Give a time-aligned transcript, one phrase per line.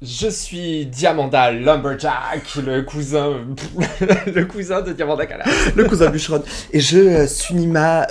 [0.00, 3.44] Je suis Diamanda Lumberjack, le cousin,
[4.26, 5.44] le cousin de Diamanda Kala.
[5.74, 6.42] Le cousin bûcheron.
[6.72, 8.06] Et je euh, suis Nima.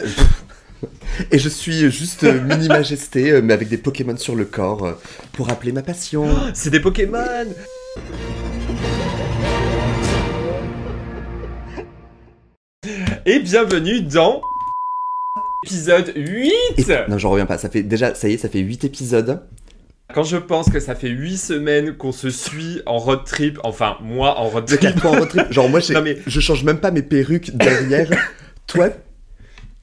[1.31, 4.97] Et je suis juste euh, mini majesté, euh, mais avec des Pokémon sur le corps,
[5.31, 6.27] pour rappeler ma passion.
[6.53, 7.45] C'est des Pokémon
[13.25, 14.41] Et bienvenue dans
[15.65, 17.57] épisode 8 Et- Non, j'en reviens pas.
[17.57, 19.41] Ça fait déjà, ça y est, ça fait 8 épisodes.
[20.13, 23.97] Quand je pense que ça fait 8 semaines qu'on se suit en road trip, enfin
[24.01, 25.51] moi en road trip, 4 mois en road trip.
[25.51, 28.09] Genre, moi, j'ai- Non, mais- je change même pas mes perruques derrière.
[28.67, 28.89] Toi,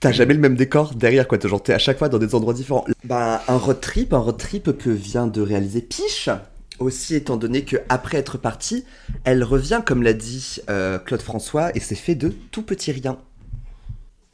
[0.01, 1.39] t'as jamais le même décor derrière, quoi.
[1.43, 2.85] Genre, t'es à chaque fois dans des endroits différents.
[3.05, 6.31] Bah, un road trip, un road trip que vient de réaliser Piche.
[6.81, 8.85] Aussi, étant donné que après être partie,
[9.25, 13.17] elle revient, comme l'a dit euh, Claude François, et c'est fait de tout petit rien.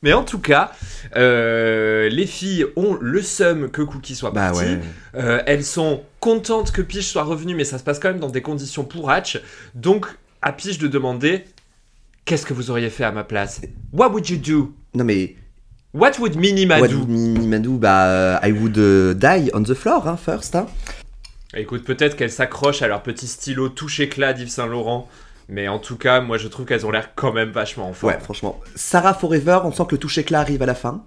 [0.03, 0.73] Mais en tout cas,
[1.17, 4.65] euh, les filles ont le seum que Cookie soit Bah parti.
[4.65, 4.81] ouais.
[5.15, 8.31] Euh, elles sont contentes que Peach soit revenue, mais ça se passe quand même dans
[8.31, 9.39] des conditions pourratch.
[9.75, 10.07] Donc,
[10.41, 11.45] à Peach de demander
[12.25, 13.61] Qu'est-ce que vous auriez fait à ma place?
[13.93, 14.73] What would you do?
[14.95, 15.37] Non mais,
[15.93, 18.79] What would Minima what do would Mini Madou, bah, euh, I would
[19.19, 20.67] die on the floor, hein, first, hein.
[21.55, 25.09] Écoute, peut-être qu'elles s'accrochent à leur petit stylo touche éclat d'Yves Saint Laurent.
[25.51, 28.13] Mais en tout cas, moi je trouve qu'elles ont l'air quand même vachement en forme.
[28.15, 28.61] Ouais, franchement.
[28.77, 31.05] Sarah Forever, on sent que le touche éclat arrive à la fin.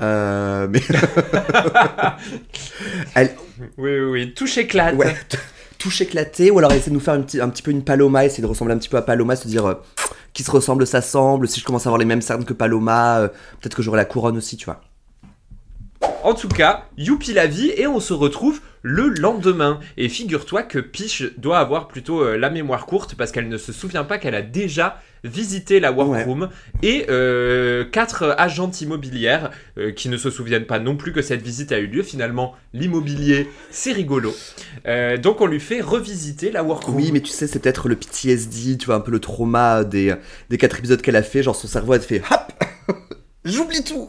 [0.00, 0.80] Euh, mais
[3.14, 3.34] elle,
[3.76, 4.34] Oui, oui, oui.
[4.34, 4.94] Touche éclate.
[4.94, 5.16] ouais,
[5.78, 8.24] touche éclaté, ou alors essaie de nous faire un petit, un petit peu une Paloma,
[8.24, 9.74] essayer de ressembler un petit peu à Paloma, se dire euh,
[10.32, 11.48] qui se ressemble, ça semble.
[11.48, 13.28] Si je commence à avoir les mêmes cernes que Paloma, euh,
[13.60, 14.80] peut-être que j'aurai la couronne aussi, tu vois.
[16.26, 19.78] En tout cas, youpi la vie et on se retrouve le lendemain.
[19.96, 23.72] Et figure-toi que Peach doit avoir plutôt euh, la mémoire courte parce qu'elle ne se
[23.72, 26.48] souvient pas qu'elle a déjà visité la workroom
[26.82, 31.42] et euh, quatre agentes immobilières euh, qui ne se souviennent pas non plus que cette
[31.42, 32.02] visite a eu lieu.
[32.02, 34.34] Finalement, l'immobilier, c'est rigolo.
[35.22, 36.96] Donc on lui fait revisiter la workroom.
[36.96, 40.14] Oui, mais tu sais, c'est peut-être le PTSD, tu vois, un peu le trauma des,
[40.50, 41.42] des quatre épisodes qu'elle a fait.
[41.42, 42.96] Genre son cerveau, elle fait hop
[43.44, 44.08] J'oublie tout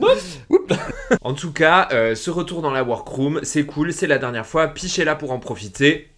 [1.22, 4.68] En tout cas, euh, ce retour dans la workroom, c'est cool, c'est la dernière fois.
[4.68, 6.08] Peach est là pour en profiter.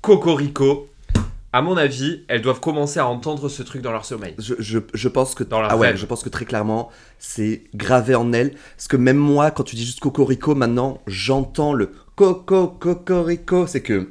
[0.00, 0.88] Cocorico.
[1.52, 4.34] À mon avis, elles doivent commencer à entendre ce truc dans leur sommeil.
[4.38, 6.90] Je, je, je pense que Dans leur ah ouais, je pense que très clairement
[7.20, 11.72] c'est gravé en elle parce que même moi quand tu dis juste cocorico maintenant j'entends
[11.72, 14.10] le coco cocorico c'est que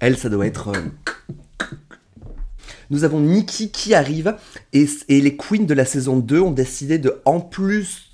[0.00, 1.66] elle ça doit être euh,
[2.90, 4.36] nous avons Nikki qui arrive
[4.72, 8.05] et, et les queens de la saison 2 ont décidé de en plus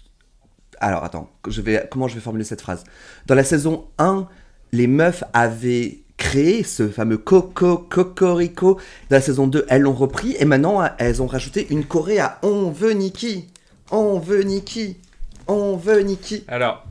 [0.82, 2.84] alors attends je vais comment je vais formuler cette phrase?
[3.26, 4.28] Dans la saison 1
[4.72, 8.78] les meufs avaient créé ce fameux coco cocorico
[9.10, 12.38] dans la saison 2, elles l'ont repris et maintenant elles ont rajouté une choré à
[12.42, 13.48] On veut Nikki,
[13.90, 14.96] on veut Nikki,
[15.48, 16.44] on veut Nikki.
[16.46, 16.86] Alors,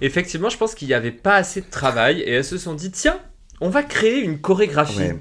[0.00, 2.90] effectivement, je pense qu'il n'y avait pas assez de travail et elles se sont dit
[2.90, 3.18] tiens,
[3.60, 4.98] on va créer une chorégraphie.
[4.98, 5.18] Ouais.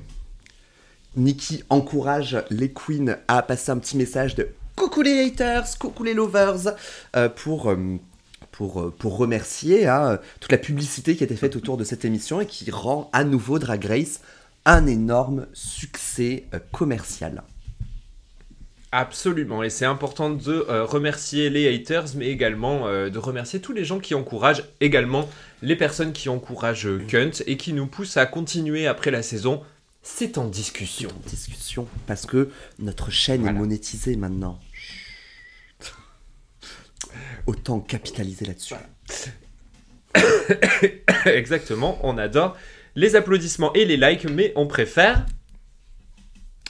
[1.16, 6.14] Nikki encourage les queens à passer un petit message de coucou les haters, coucou les
[6.14, 6.74] lovers
[7.18, 7.78] euh, pour, euh,
[8.52, 12.06] pour, euh, pour remercier hein, toute la publicité qui a été faite autour de cette
[12.06, 14.22] émission et qui rend à nouveau Drag Race
[14.66, 17.44] un énorme succès commercial.
[18.92, 23.74] Absolument, et c'est important de euh, remercier les haters, mais également euh, de remercier tous
[23.74, 25.30] les gens qui encouragent, également
[25.62, 29.62] les personnes qui encouragent euh, Cunt et qui nous poussent à continuer après la saison.
[30.02, 31.10] C'est en discussion.
[31.28, 33.56] discussion parce que notre chaîne Voilà.
[33.56, 34.58] est monétisée maintenant.
[37.48, 38.76] Autant capitaliser là-dessus.
[41.26, 42.56] Exactement, on adore
[42.96, 45.26] les applaudissements et les likes, mais on préfère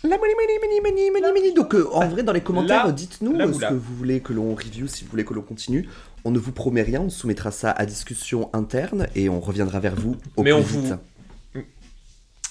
[0.03, 1.53] La money, money, money, money, money, money.
[1.53, 4.19] Donc euh, en vrai, dans les commentaires, La- dites-nous la euh, ce que vous voulez
[4.21, 5.87] que l'on review, si vous voulez que l'on continue.
[6.25, 9.95] On ne vous promet rien, on soumettra ça à discussion interne et on reviendra vers
[9.95, 10.93] vous au Mais plus on vite.
[11.53, 11.61] vous-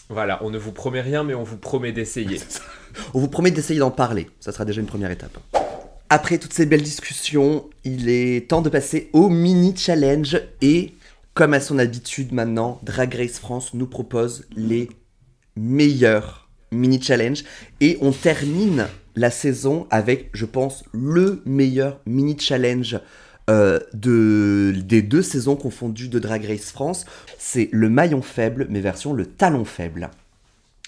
[0.09, 2.41] Voilà, on ne vous promet rien, mais on vous promet d'essayer.
[3.15, 4.29] On vous promet d'essayer d'en parler.
[4.41, 5.39] Ça sera déjà une première étape.
[6.11, 10.95] Après toutes ces belles discussions, il est temps de passer au mini challenge et
[11.35, 14.89] comme à son habitude maintenant, Drag Race France nous propose les
[15.55, 17.45] meilleurs mini challenge
[17.81, 22.99] et on termine la saison avec, je pense, le meilleur mini challenge
[23.51, 27.05] euh, de, des deux saisons confondues de Drag Race France.
[27.39, 30.11] C'est le maillon faible, mais version le talon faible.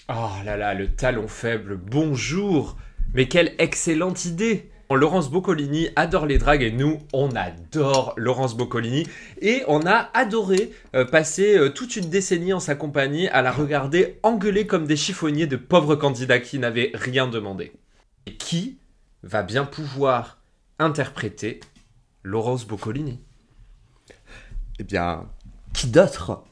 [0.09, 2.75] Oh là là, le talon faible, bonjour
[3.13, 9.07] Mais quelle excellente idée Laurence Boccolini adore les dragues et nous, on adore Laurence Boccolini.
[9.41, 13.51] Et on a adoré euh, passer euh, toute une décennie en sa compagnie à la
[13.51, 17.71] regarder engueuler comme des chiffonniers de pauvres candidats qui n'avaient rien demandé.
[18.25, 18.77] Et qui
[19.23, 20.39] va bien pouvoir
[20.79, 21.59] interpréter
[22.23, 23.19] Laurence Boccolini?
[24.79, 25.25] Eh bien,
[25.73, 26.43] qui d'autre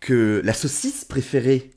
[0.00, 1.70] que la saucisse préférée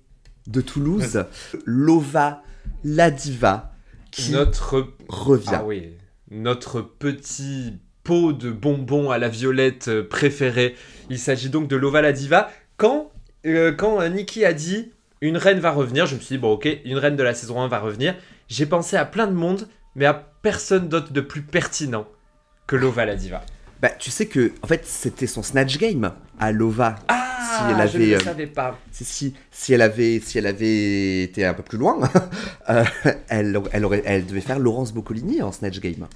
[0.48, 1.26] de Toulouse,
[1.66, 2.44] Lova
[2.84, 3.71] la diva,
[4.12, 5.50] qui Notre revient.
[5.54, 5.90] Ah oui,
[6.30, 7.74] notre petit
[8.04, 10.76] pot de bonbons à la violette euh, préféré.
[11.10, 12.50] Il s'agit donc de Lova la Diva.
[12.78, 13.12] Quand,
[13.46, 14.92] euh, quand euh, Nikki a dit
[15.22, 17.62] une reine va revenir, je me suis dit, bon ok, une reine de la saison
[17.62, 18.16] 1 va revenir.
[18.48, 22.08] J'ai pensé à plein de monde, mais à personne d'autre de plus pertinent
[22.66, 23.44] que Lova la Diva.
[23.82, 26.96] Bah, tu sais que, en fait, c'était son snatch game à Lova.
[27.08, 28.78] Ah, Si elle je ne avait, le euh, savais pas.
[28.92, 32.00] Si, si, si, elle avait, si elle avait été un peu plus loin,
[32.70, 32.84] euh,
[33.28, 36.08] elle, elle, aurait, elle devait faire Laurence Boccolini en Snatch Game.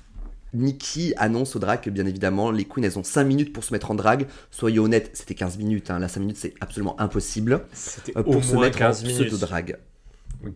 [0.53, 3.73] Nikki annonce au drag que, bien évidemment, les queens, elles ont 5 minutes pour se
[3.73, 4.27] mettre en drag.
[4.51, 5.89] Soyez honnêtes, c'était 15 minutes.
[5.91, 5.99] Hein.
[5.99, 9.07] Là, 5 minutes, c'est absolument impossible C'était euh, au pour se moins mettre 15 en
[9.07, 9.27] minutes.
[9.27, 9.77] pseudo-drag.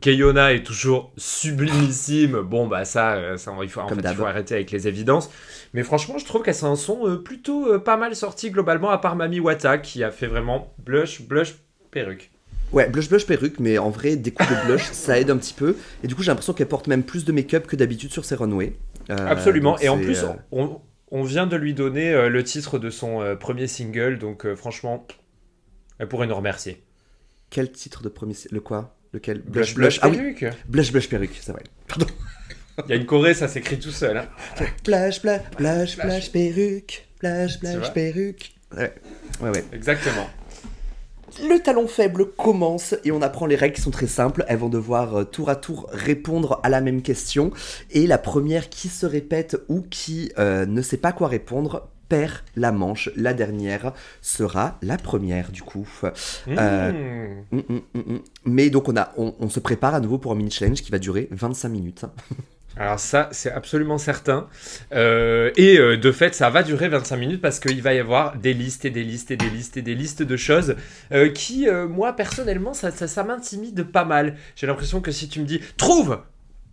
[0.02, 2.42] Keyona est toujours sublimissime.
[2.42, 4.18] Bon, bah ça, euh, ça il, faut, en Comme fait, il d'hab.
[4.18, 5.30] faut arrêter avec les évidences.
[5.74, 8.98] Mais franchement, je trouve qu'elles s'en sont euh, plutôt euh, pas mal sorties globalement, à
[8.98, 11.56] part Mami Wata qui a fait vraiment blush, blush,
[11.92, 12.32] perruque.
[12.72, 15.54] Ouais, blush blush perruque, mais en vrai, des coups de blush, ça aide un petit
[15.54, 15.76] peu.
[16.04, 18.36] Et du coup, j'ai l'impression qu'elle porte même plus de make-up que d'habitude sur ses
[18.36, 18.74] runways.
[19.10, 19.78] Euh, Absolument.
[19.80, 20.80] Et en plus, on,
[21.10, 24.20] on vient de lui donner le titre de son premier single.
[24.20, 25.08] Donc franchement,
[25.98, 26.84] elle pourrait nous remercier.
[27.50, 28.36] quel titre de premier.
[28.52, 28.96] Le quoi?
[29.14, 30.46] Lequel Blush, blush, Ah oui, perruque.
[30.68, 31.64] blush blush perruque, c'est vrai.
[31.88, 32.06] Pardon.
[32.86, 34.18] Il y a une choré, ça s'écrit tout seul.
[34.18, 34.26] hein.
[34.86, 36.32] Blush, blush, blush, Blush.
[36.32, 37.08] perruque.
[37.20, 38.54] Blush, blush, perruque.
[38.78, 38.94] Ouais,
[39.42, 39.66] ouais, ouais.
[39.74, 40.30] Exactement.
[41.42, 44.46] Le talon faible commence et on apprend les règles qui sont très simples.
[44.48, 47.52] Elles vont devoir euh, tour à tour répondre à la même question.
[47.92, 52.34] Et la première qui se répète ou qui euh, ne sait pas quoi répondre perd
[52.56, 53.10] la manche.
[53.16, 55.88] La dernière sera la première du coup.
[56.48, 56.92] Euh,
[57.52, 57.58] Mmh.
[57.58, 58.20] Mm, mm, mm, mm.
[58.46, 60.92] Mais donc on, a, on, on se prépare à nouveau pour un mini challenge qui
[60.92, 62.06] va durer 25 minutes.
[62.78, 64.48] Alors ça, c'est absolument certain.
[64.94, 68.38] Euh, et euh, de fait, ça va durer 25 minutes parce qu'il va y avoir
[68.38, 70.76] des listes et des listes et des listes et des listes de choses
[71.12, 74.36] euh, qui, euh, moi, personnellement, ça, ça, ça m'intimide pas mal.
[74.56, 76.20] J'ai l'impression que si tu me dis «Trouve!»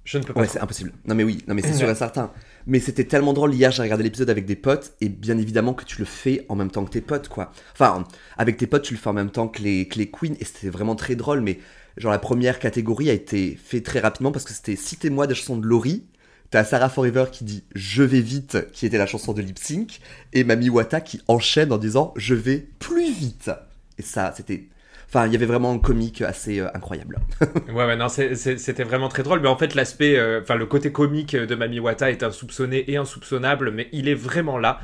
[0.05, 0.43] Je ne peux pas.
[0.43, 0.93] Ouais, c'est impossible.
[1.07, 2.31] Non mais oui, non mais c'est sûr et certain.
[2.67, 5.85] Mais c'était tellement drôle hier, j'ai regardé l'épisode avec des potes et bien évidemment que
[5.85, 7.53] tu le fais en même temps que tes potes quoi.
[7.73, 8.05] Enfin,
[8.37, 10.45] avec tes potes, tu le fais en même temps que les, que les queens et
[10.45, 11.59] c'était vraiment très drôle mais
[11.97, 15.57] genre la première catégorie a été fait très rapidement parce que c'était citez-moi des chansons
[15.57, 16.05] de Laurie.
[16.51, 20.01] T'as Sarah Forever qui dit Je vais vite, qui était la chanson de Lip Sync,
[20.33, 23.51] et Mami Wata qui enchaîne en disant Je vais plus vite.
[23.99, 24.69] Et ça, c'était.
[25.09, 27.19] Enfin, il y avait vraiment un comique assez euh, incroyable.
[27.69, 29.41] Ouais, ouais, non, c'était vraiment très drôle.
[29.41, 32.97] Mais en fait, l'aspect, euh, enfin, le côté comique de Mami Wata est insoupçonné et
[32.97, 34.81] insoupçonnable, mais il est vraiment là.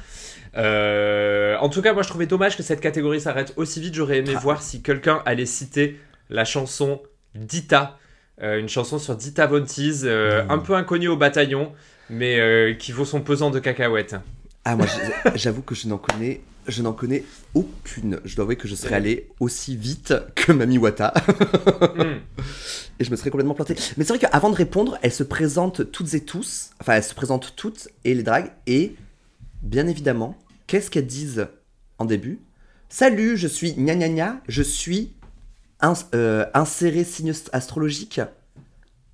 [0.56, 3.94] Euh, en tout cas, moi, je trouvais dommage que cette catégorie s'arrête aussi vite.
[3.94, 4.40] J'aurais aimé Ah.
[4.40, 5.98] voir si quelqu'un allait citer
[6.30, 7.02] la chanson
[7.34, 7.98] Dita,
[8.42, 10.50] euh, une chanson sur Dita Von Teese, euh, Mm.
[10.50, 11.72] un peu inconnue au bataillon,
[12.10, 14.16] mais qui vaut son pesant de cacahuètes.
[14.64, 14.86] Ah moi
[15.34, 17.24] j'avoue que je n'en connais je n'en connais
[17.54, 18.20] aucune.
[18.24, 21.12] Je dois avouer que je serais allé aussi vite que Mami Wata
[21.96, 22.18] Hmm.
[22.98, 23.74] et je me serais complètement planté.
[23.96, 27.14] Mais c'est vrai qu'avant de répondre, elles se présentent toutes et tous, enfin elles se
[27.14, 28.94] présentent toutes et les dragues et
[29.62, 30.36] bien évidemment,
[30.66, 31.46] qu'est-ce qu'elles disent
[31.98, 32.38] en début?
[32.88, 35.12] Salut, je suis gna gna gna, je suis
[35.80, 38.20] ins- euh, inséré signe astrologique.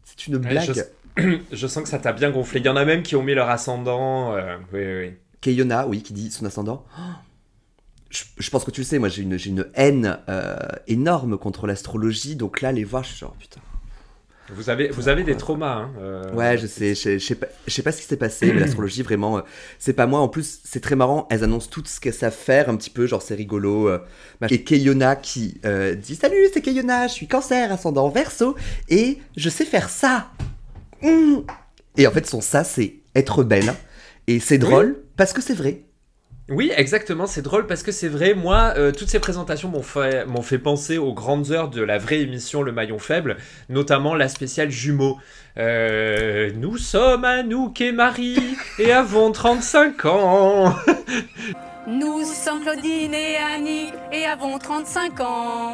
[0.05, 0.75] C'est une Ouais, blague.
[0.75, 0.83] je-
[1.53, 2.61] Je sens que ça t'a bien gonflé.
[2.61, 4.35] Il y en a même qui ont mis leur ascendant.
[4.37, 5.13] euh, oui, oui, oui.
[5.41, 6.85] Keyona, oui, qui dit son ascendant.
[6.99, 7.03] Oh,
[8.11, 10.57] je, je pense que tu le sais, moi j'ai une, haine euh,
[10.87, 13.61] énorme contre l'astrologie, donc là, les voir, je suis genre putain.
[14.51, 15.75] Vous avez, vous avez des traumas.
[15.75, 18.17] Hein, euh, Ouais, je sais, je, je sais pas, je sais pas ce qui s'est
[18.17, 19.43] passé, mais l'astrologie, vraiment, euh,
[19.79, 20.21] c'est pas moi.
[20.21, 23.07] En plus, c'est très marrant, elles annoncent tout ce qu'elles savent faire, un petit peu,
[23.07, 23.89] genre c'est rigolo.
[23.89, 23.99] euh,
[24.49, 25.61] et Keyona qui
[26.01, 28.57] dit Salut, c'est Keyona, je suis cancer, ascendant verso,
[28.89, 30.31] et je sais faire ça.
[31.03, 31.41] Mm.
[31.99, 33.75] Et en fait, son ça, c'est être belle.
[34.29, 35.83] Et c'est drôle parce que c'est vrai.
[36.51, 40.25] Oui, exactement, c'est drôle parce que c'est vrai, moi, euh, toutes ces présentations m'ont fait,
[40.25, 43.37] m'ont fait penser aux grandes heures de la vraie émission Le Maillon Faible,
[43.69, 45.19] notamment la spéciale Jumeaux.
[45.59, 50.75] Euh, nous sommes Anouk et Marie et avons 35 ans.
[51.87, 55.73] Nous sommes Claudine et Annie et avons 35 ans.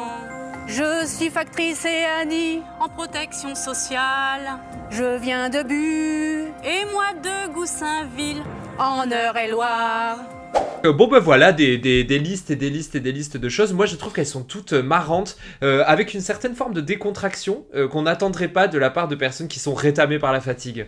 [0.65, 4.59] Je suis factrice et Annie en protection sociale.
[4.91, 8.43] Je viens de Bu et moi de Goussainville
[8.79, 10.34] en Eure-et-Loire.
[10.85, 13.49] Euh, bon ben voilà, des, des- des listes et des listes et des listes de
[13.49, 13.73] choses.
[13.73, 17.87] Moi je trouve qu'elles sont toutes marrantes, euh, avec une certaine forme de décontraction euh,
[17.87, 20.87] qu'on n'attendrait pas de la part de personnes qui sont rétamées par la fatigue.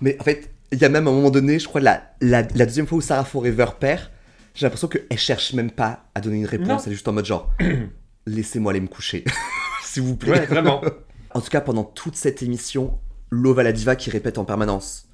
[0.00, 2.66] Mais en fait, il y a même un moment donné, je crois, la, la, la
[2.66, 4.10] deuxième fois où Sarah Forever perd,
[4.54, 6.48] j'ai l'impression qu'elle cherche même pas à donner une Non.
[6.50, 6.82] réponse.
[6.86, 7.48] Elle est juste en mode genre,
[8.26, 9.24] laissez-moi aller me coucher,
[9.84, 10.32] s'il vous plaît.
[10.32, 10.80] Ouais, vraiment.
[11.34, 12.98] En tout cas, pendant toute cette émission,
[13.30, 15.06] Lova la diva qui répète en permanence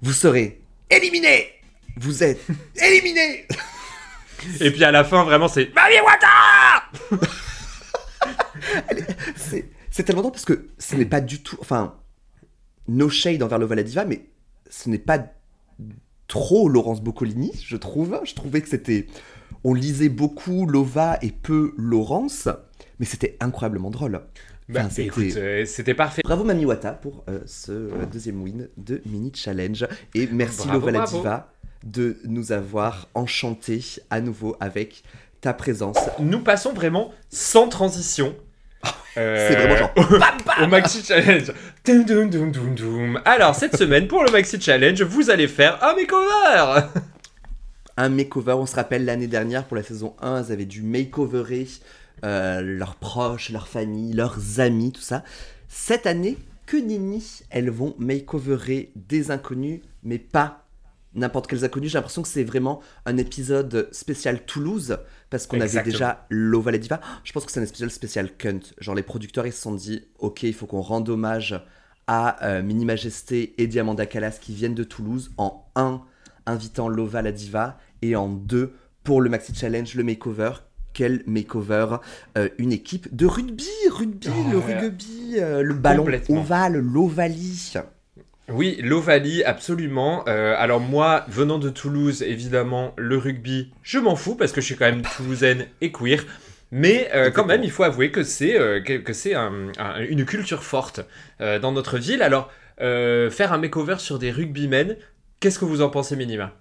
[0.00, 1.48] Vous serez éliminé
[1.96, 2.40] Vous êtes
[2.76, 3.46] éliminé
[4.60, 6.26] Et puis à la fin, vraiment, c'est Mami Wata
[9.90, 11.56] c'est tellement drôle parce que ce n'est pas du tout.
[11.60, 11.96] Enfin,
[12.88, 14.26] no shade envers Lova la Diva, mais
[14.68, 15.24] ce n'est pas
[16.28, 18.20] trop Laurence Boccolini, je trouve.
[18.24, 19.06] Je trouvais que c'était.
[19.64, 22.48] On lisait beaucoup Lova et peu Laurence,
[22.98, 24.20] mais c'était incroyablement drôle.
[24.68, 26.22] Bah, Enfin, c'était- écoute, euh, c'était parfait.
[26.24, 29.86] Bravo Mami Wata pour euh, ce euh, deuxième win de Mini Challenge.
[30.14, 31.04] Et merci Bravo, Lova la.
[31.06, 31.52] Diva
[31.86, 35.02] de nous avoir enchantés à nouveau avec
[35.40, 35.96] ta présence.
[36.18, 38.34] Nous passons vraiment sans transition.
[39.16, 39.92] euh, C'est vraiment genre.
[39.96, 41.52] au, au Maxi Challenge.
[41.84, 43.20] Doum, doum, doum.
[43.24, 46.88] Alors, cette semaine, pour le Maxi Challenge, vous allez faire un makeover
[47.98, 48.52] un makeover.
[48.52, 51.66] On se rappelle l'année dernière pour la saison 1, elles avaient dû makeoverer
[52.24, 55.22] euh, leurs proches, leurs familles, leurs amis, tout ça.
[55.68, 60.65] Cette année, que nenni, elles vont makeoverer des inconnus, mais pas
[61.16, 61.90] n'importe quels inconnus.
[61.90, 64.98] J'ai l'impression que c'est vraiment un épisode spécial Toulouse,
[65.30, 67.00] parce qu'on avait déjà Lova la Diva.
[67.24, 68.60] Je pense que c'est un épisode spécial Cunt.
[68.78, 71.60] Genre les producteurs, ils se sont dit, ok, il faut qu'on rende hommage
[72.06, 76.02] à euh, Mini Majesté et Diamanda Calas qui viennent de Toulouse en un
[76.46, 80.52] invitant Lova la Diva et en deux pour le Maxi Challenge, le makeover.
[80.92, 81.96] Quel makeover
[82.38, 84.78] Euh, Une équipe de rugby, rugby, Oh, le ouais.
[84.78, 87.74] rugby, euh, le ballon ovale, l'ovalie.
[88.48, 90.24] Oui, l'Ovalie, absolument.
[90.28, 94.66] Euh, alors moi, venant de Toulouse, évidemment, le rugby, je m'en fous parce que je
[94.66, 96.24] suis quand même toulousaine et queer.
[96.70, 100.00] Mais euh, quand même, il faut avouer que c'est euh, que, que c'est un- un-
[100.00, 101.00] une culture forte
[101.40, 102.22] euh, dans notre ville.
[102.22, 102.50] Alors,
[102.80, 104.96] euh, faire un makeover sur des rugbymen,
[105.40, 106.52] qu'est-ce que vous en pensez, Minima?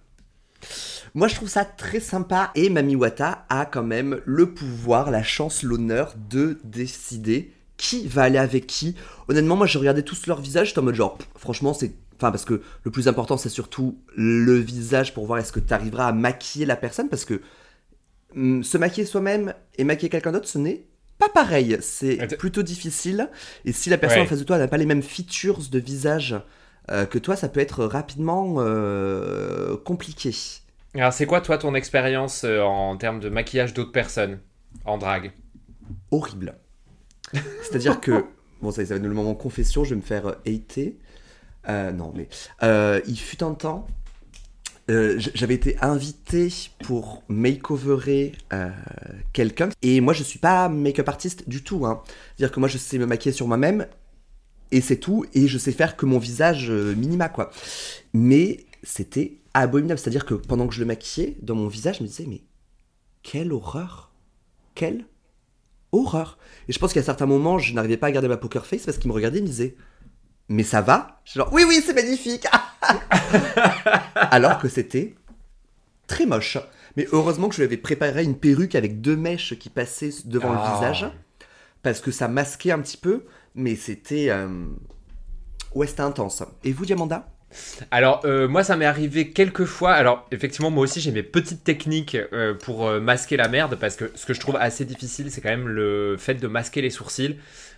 [1.13, 5.23] Moi, je trouve ça très sympa et Mami Wata a quand même le pouvoir, la
[5.23, 8.95] chance, l'honneur de décider qui va aller avec qui.
[9.27, 11.93] Honnêtement, moi, je regardais tous leurs visages, j'étais en mode genre, pff, franchement, c'est.
[12.17, 15.73] Enfin, parce que le plus important, c'est surtout le visage pour voir est-ce que tu
[15.73, 17.41] arriveras à maquiller la personne, parce que
[18.35, 20.85] hum, se maquiller soi-même et maquiller quelqu'un d'autre, ce n'est
[21.17, 21.77] pas pareil.
[21.81, 22.37] C'est Attends.
[22.37, 23.29] plutôt difficile.
[23.65, 24.25] Et si la personne Ouais.
[24.25, 26.35] en face de toi n'a pas les mêmes features de visage
[26.91, 30.33] euh, que toi, ça peut être rapidement euh, compliqué.
[30.93, 34.39] Alors, c'est quoi, toi, ton expérience euh, en termes de maquillage d'autres personnes
[34.85, 35.33] en drague?
[36.11, 36.55] Horrible.
[37.63, 38.25] C'est-à-dire que,
[38.61, 40.97] bon, ça, ça va le moment confession, je vais me faire euh, hater.
[41.67, 42.27] Euh, non, mais
[42.63, 43.87] euh, il fut un temps,
[44.87, 46.49] j'avais été invité
[46.83, 48.33] pour makeoverer
[49.33, 51.87] quelqu'un, et moi je suis pas make-up artiste du tout.
[51.87, 52.03] Hein.
[52.35, 53.87] C'est-à-dire que moi je sais me maquiller sur moi-même,
[54.71, 57.49] et c'est tout, et je sais faire que mon visage minima, quoi.
[58.13, 62.07] Mais c'était abominable, c'est-à-dire que pendant que je le maquillais, dans mon visage, je me
[62.07, 62.41] disais, mais
[63.23, 64.11] quelle horreur
[64.75, 65.05] Quelle
[66.01, 66.37] horreur.
[66.67, 68.97] Et je pense qu'à certains moments, je n'arrivais pas à garder ma poker face parce
[68.97, 69.75] qu'il me regardait et me disait
[70.49, 71.21] Mais ça va?
[71.25, 72.45] Je suis genre Oui, oui, c'est magnifique
[74.15, 75.15] Alors que c'était
[76.07, 76.57] très moche.
[76.97, 80.53] Mais heureusement que je lui avais préparé une perruque avec deux mèches qui passaient devant
[80.53, 80.69] Ah.
[80.69, 81.11] le visage
[81.83, 84.29] parce que ça masquait un petit peu, mais c'était.
[84.29, 84.65] euh,
[85.75, 86.41] Ouais, c'était intense.
[86.63, 87.27] Et vous, Diamanda?
[87.91, 89.93] Alors, euh, moi, ça m'est arrivé quelques fois.
[89.93, 93.75] Alors, effectivement, moi aussi, j'ai mes petites techniques euh, pour euh, masquer la merde.
[93.75, 96.81] Parce que ce que je trouve assez difficile, c'est quand même le fait de masquer
[96.81, 97.37] les sourcils.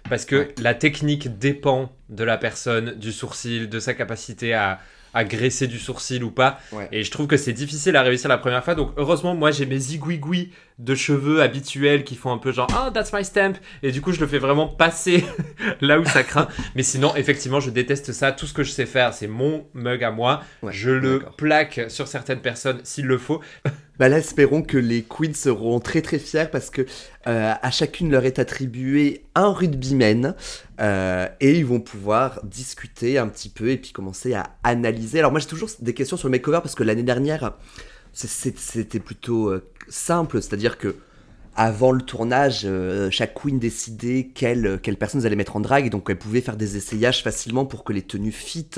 [0.10, 0.54] Parce que Ouais.
[0.62, 4.80] la technique dépend de la personne, du sourcil, de sa capacité à,
[5.18, 6.60] à graisser du sourcil ou pas.
[6.72, 6.88] Ouais.
[6.92, 8.76] Et je trouve que c'est difficile à réussir la première fois.
[8.76, 12.92] Donc, heureusement, moi, j'ai mes zigouigouis de cheveux habituels qui font un peu genre Ah,
[12.94, 13.54] that's my stamp.
[13.82, 15.26] Et du coup, je le fais vraiment passer
[15.82, 16.48] là où ça craint.
[16.76, 18.32] Mais sinon, effectivement, je déteste ça.
[18.32, 20.44] Tout ce que je sais faire, c'est mon mug à moi.
[20.62, 23.42] Ouais, je le plaque sur certaines personnes s'il le faut.
[24.00, 26.84] Bah là, espérons que les queens seront très très fiers parce que
[27.26, 30.36] euh, à chacune leur est attribué un rugbyman
[30.80, 35.18] euh, et ils vont pouvoir discuter un petit peu et puis commencer à analyser.
[35.18, 37.54] Alors moi j'ai toujours des questions sur le makeover parce que l'année dernière
[38.14, 40.96] c'était plutôt euh, simple, c'est-à-dire que
[41.56, 45.88] avant le tournage, euh, chaque queen décidait quelle, quelle personne elle allait mettre en drague
[45.88, 48.70] et donc elle pouvait faire des essayages facilement pour que les tenues fit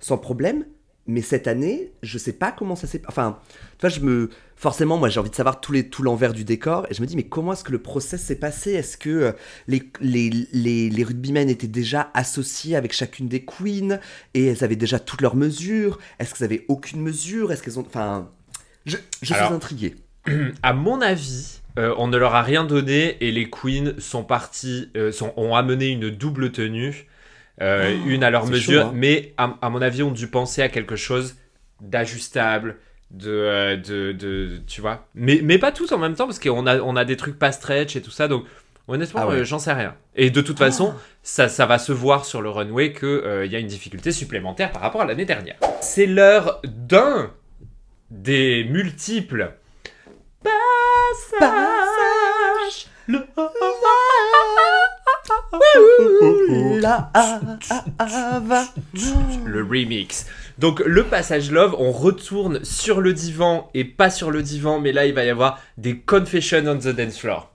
[0.00, 0.64] sans problème.
[1.08, 3.02] Mais cette année, je sais pas comment ça s'est.
[3.06, 3.38] Enfin,
[3.78, 4.30] tu vois, je me.
[4.56, 6.86] Forcément, moi, j'ai envie de savoir tout, les, tout l'envers du décor.
[6.90, 8.72] Et je me dis, mais comment est-ce que le process s'est passé?
[8.72, 9.32] Est-ce que euh,
[9.68, 14.00] les, les, les, les rugbymen étaient déjà associés avec chacune des queens
[14.34, 15.98] Et elles avaient déjà toutes leurs mesures?
[16.18, 17.52] Est-ce qu'elles avaient aucune mesure?
[17.52, 17.84] Est-ce qu'elles ont.
[17.86, 18.30] Enfin.
[18.86, 19.96] Je, je Alors, suis intrigué.
[20.62, 24.90] À mon avis, euh, on ne leur a rien donné et les queens sont partis,
[24.96, 27.06] euh, sont, ont amené une double tenue,
[27.60, 28.92] euh, Oh, une à leur mesure, chaud, hein.
[28.94, 31.36] mais à, à mon avis, ont dû penser à quelque chose
[31.80, 32.76] d'ajustable.
[33.12, 36.66] De, euh, de, de- tu vois mais, mais pas tous en même temps parce qu'on
[36.66, 38.44] a, on a des trucs pas stretch et tout ça donc
[38.88, 39.34] honnêtement Ah ouais.
[39.36, 42.50] euh, j'en sais rien et de toute façon ça, ça va se voir sur le
[42.50, 47.30] runway qu'il y a une difficulté supplémentaire par rapport à l'année dernière c'est l'heure d'un
[48.10, 49.52] des multiples
[50.42, 51.46] passages.
[53.06, 53.24] Le-
[56.80, 58.64] la ah, ah, ah,
[59.44, 60.26] le remix.
[60.58, 64.92] Donc le passage love, on retourne sur le divan et pas sur le divan, mais
[64.92, 67.52] là il va y avoir des confessions on the dance floor.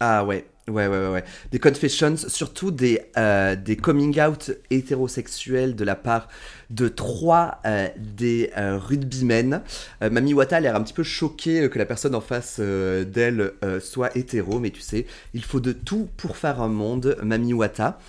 [0.00, 0.46] Ah ouais.
[0.68, 1.24] Ouais, ouais, ouais, ouais.
[1.52, 6.26] Des confessions, surtout des, euh, des coming out hétérosexuels de la part
[6.70, 9.62] de trois euh, des euh, rugbymen.
[10.02, 12.56] Euh, Mami Wata a l'air un petit peu choquée euh, que la personne en face
[12.58, 17.16] euh, d'elle soit hétéro, mais tu sais, il faut de tout pour faire un monde,
[17.22, 18.00] Mami Wata.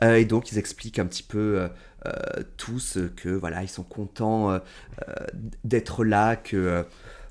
[0.00, 1.68] Et donc, ils expliquent un petit peu
[2.56, 4.58] tous que voilà, ils sont contents
[5.64, 6.84] d'être là, que.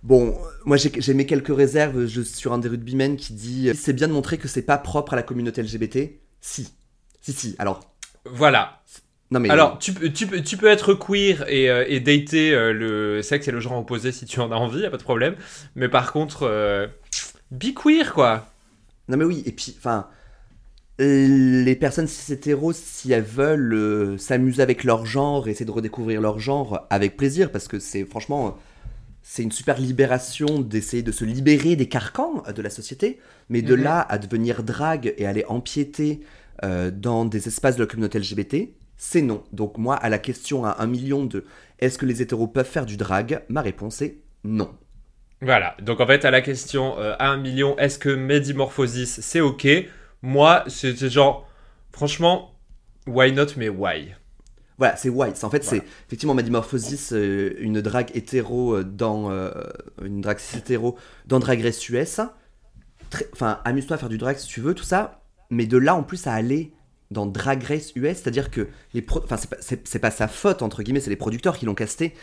[0.10, 3.94] Euh, Bon, moi j'ai mis quelques réserves je, sur un des rugbymen qui dit c'est
[3.94, 6.20] bien de montrer que c'est pas propre à la communauté LGBT.
[6.42, 6.70] Si,
[7.22, 7.56] si, si.
[7.60, 7.82] Alors,
[8.26, 8.82] Voilà.
[9.32, 12.54] non mais Alors tu, peux- tu, peux- tu peux être queer et, euh, et dater
[12.54, 14.98] euh, le sexe et le genre opposé si tu en as envie, y a pas
[14.98, 15.36] de problème.
[15.76, 16.88] Mais par contre, euh,
[17.52, 18.48] be queer quoi.
[19.10, 20.08] Non mais oui, et puis, enfin,
[21.00, 26.22] les personnes cis hétéros, si elles veulent euh, s'amuser avec leur genre, essayer de redécouvrir
[26.22, 28.52] leur genre, avec plaisir, parce que c'est franchement, euh,
[29.30, 33.20] c'est une super libération d'essayer de se libérer des carcans euh, de la société,
[33.50, 33.84] mais de Mhm.
[33.84, 36.22] là à devenir drague et aller empiéter
[36.64, 39.44] euh, dans des espaces de la communauté LGBT, c'est non.
[39.52, 41.44] Donc moi, à la question à un million de
[41.80, 44.16] est-ce que les hétéros peuvent faire du drag, ma réponse est
[44.46, 44.74] non.
[45.42, 45.76] Voilà.
[45.82, 49.68] Donc en fait, à la question euh, à un million, est-ce que Medimorphosis c'est ok?
[50.22, 51.48] Moi, c'est genre,
[51.92, 52.56] franchement,
[53.06, 54.16] why not, mais why?
[54.78, 55.44] Voilà, c'est white.
[55.44, 55.82] En fait, Voilà.
[55.82, 59.32] c'est effectivement Madimorphosis, euh, une drague hétéro euh, dans.
[59.32, 59.52] euh,
[60.04, 62.20] une drague hétéro dans Drag Race US.
[63.10, 65.22] Très- Enfin, amuse-toi à faire du drag si tu veux, tout ça.
[65.50, 66.74] Mais de là, en plus, à aller
[67.10, 70.84] dans Drag Race US, c'est-à-dire que les pro- Enfin, c'est pas, pas sa faute, entre
[70.84, 72.14] guillemets, c'est les producteurs qui l'ont casté.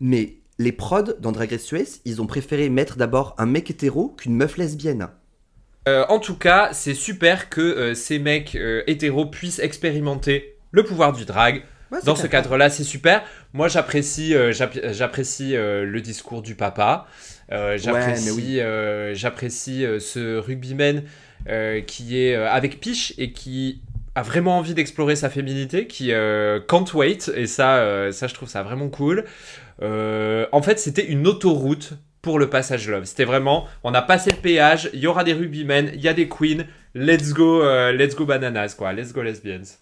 [0.00, 4.10] Mais les prods dans Drag Race US, ils ont préféré mettre d'abord un mec hétéro
[4.10, 5.08] qu'une meuf lesbienne.
[5.88, 8.56] Euh, en tout cas, c'est super que ces mecs
[8.86, 11.62] hétéros puissent expérimenter le pouvoir du drag.
[11.94, 13.22] Ouais, Dans ce cadre-là, c'est super.
[13.52, 17.06] Moi, j'apprécie, euh, j'app- j'apprécie euh, le discours du papa.
[17.52, 19.14] Euh, j'apprécie, mais oui.
[19.16, 21.02] j'apprécie ce rugbyman
[21.86, 23.80] qui est avec Piche et qui
[24.14, 26.12] a vraiment envie d'explorer sa féminité, qui
[26.68, 27.30] can't wait.
[27.34, 29.24] Et ça, ça, je trouve ça vraiment cool.
[29.82, 33.04] En fait, c'était une autoroute pour le passage love.
[33.04, 34.88] C'était vraiment, on a passé le péage.
[34.94, 36.64] Il y aura des rugbymen, il y a des queens.
[36.94, 38.94] Let's go, euh, let's go bananas quoi.
[38.94, 39.78] Let's go lesbians.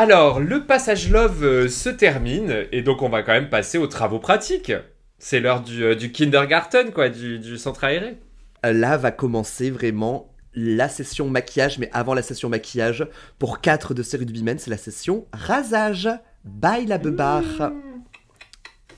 [0.00, 3.88] Alors, le passage love euh, se termine, et donc on va quand même passer aux
[3.88, 4.72] travaux pratiques.
[5.18, 8.16] C'est l'heure du, euh, du kindergarten, quoi, du, du centre aéré.
[8.62, 13.08] là va commencer vraiment la session maquillage, mais avant la session maquillage,
[13.40, 16.08] pour quatre de ces rugbymen, c'est la session rasage.
[16.44, 17.72] Bye la beubare.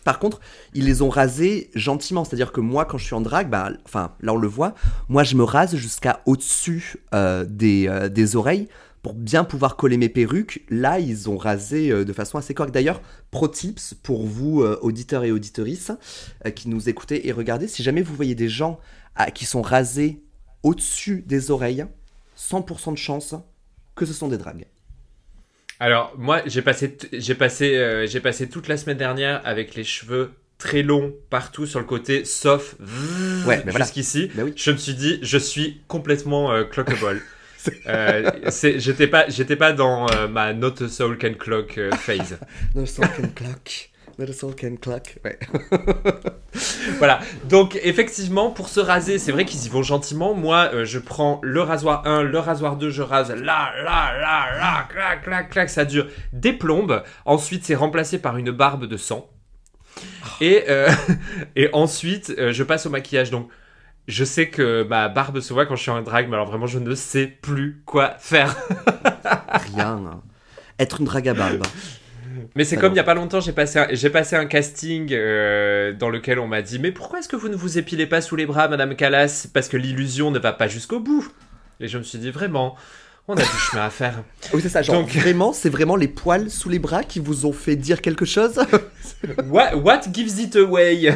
[0.05, 0.41] Par contre,
[0.75, 4.13] ils les ont rasés gentiment, c'est-à-dire que moi, quand je suis en drague, bah, enfin,
[4.21, 4.75] là on le voit,
[5.09, 8.69] moi je me rase jusqu'à au-dessus euh, des, euh, des oreilles
[9.03, 10.65] pour bien pouvoir coller mes perruques.
[10.69, 12.75] Là, ils ont rasé euh, de façon assez correcte.
[12.75, 15.93] D'ailleurs, pro tips pour vous, euh, auditeurs et auditorices,
[16.47, 18.79] euh, qui nous écoutez et regardez, si jamais vous voyez des gens
[19.17, 20.23] ah, qui sont rasés
[20.63, 21.87] au-dessus des oreilles,
[22.39, 23.35] 100% de chance
[23.95, 24.67] que ce sont des dragues.
[25.79, 30.33] Alors, moi, j'ai passé, j'ai passé, j'ai passé toute la semaine dernière avec les cheveux
[30.61, 32.77] très longs partout sur le côté, sauf
[33.47, 33.85] Ouais, mais voilà.
[33.87, 34.31] jusqu'ici.
[34.35, 34.53] Bah oui.
[34.55, 37.21] Je me suis dit, je suis complètement euh, clockable.
[37.87, 38.31] Euh,
[38.77, 42.39] j'étais pas, j'étais pas dans euh, ma not a soul can clock euh, phase.
[42.75, 43.91] Not a soul can clock.
[44.19, 45.19] Not a soul can clock.
[45.25, 45.39] Ouais.
[46.99, 47.21] Voilà.
[47.49, 50.35] Donc effectivement, pour se raser, c'est vrai qu'ils y vont gentiment.
[50.35, 54.59] Moi, euh, je prends le rasoir 1, le rasoir 2, je rase là, là, là,
[54.59, 57.03] là, clac, clac, clac, ça dure des plombes.
[57.25, 59.31] Ensuite, c'est remplacé par une barbe de sang.
[60.41, 60.65] Et,
[61.57, 63.31] et ensuite, je passe au maquillage.
[63.31, 63.49] Donc,
[64.11, 66.67] je sais que ma barbe se voit quand je suis en drague, mais alors vraiment,
[66.67, 68.57] je ne sais plus quoi faire.
[69.75, 70.21] Rien.
[70.79, 71.63] Être une drague à barbe.
[72.57, 75.09] Mais c'est comme il y a pas longtemps, j'ai passé, un, j'ai passé un casting
[75.13, 78.21] euh, dans lequel on m'a dit Mais pourquoi est-ce que vous ne vous épilez pas
[78.21, 79.47] sous les bras, Madame Callas?
[79.53, 81.31] Parce que l'illusion ne va pas jusqu'au bout.
[81.81, 82.77] Et je me suis dit Vraiment,
[83.29, 84.23] on a du chemin à faire.
[84.53, 84.83] Oui, c'est ça.
[84.83, 88.01] Genre, Donc- vraiment, c'est vraiment les poils sous les bras qui vous ont fait dire
[88.01, 88.59] quelque chose?
[89.49, 91.15] What, what gives it away?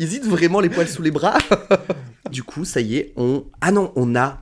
[0.00, 1.38] Hésite vraiment les poils sous les bras
[2.30, 3.46] Du coup, ça y est, on.
[3.60, 4.40] Ah non, on a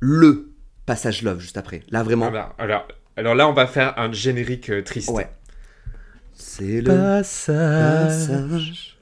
[0.00, 0.52] le
[0.86, 1.82] passage love juste après.
[1.90, 2.26] Là, vraiment.
[2.28, 5.10] alors, alors, alors là, on va faire un générique euh, triste.
[5.10, 5.30] Ouais.
[6.34, 8.08] C'est le Passage.
[8.28, 8.96] passage.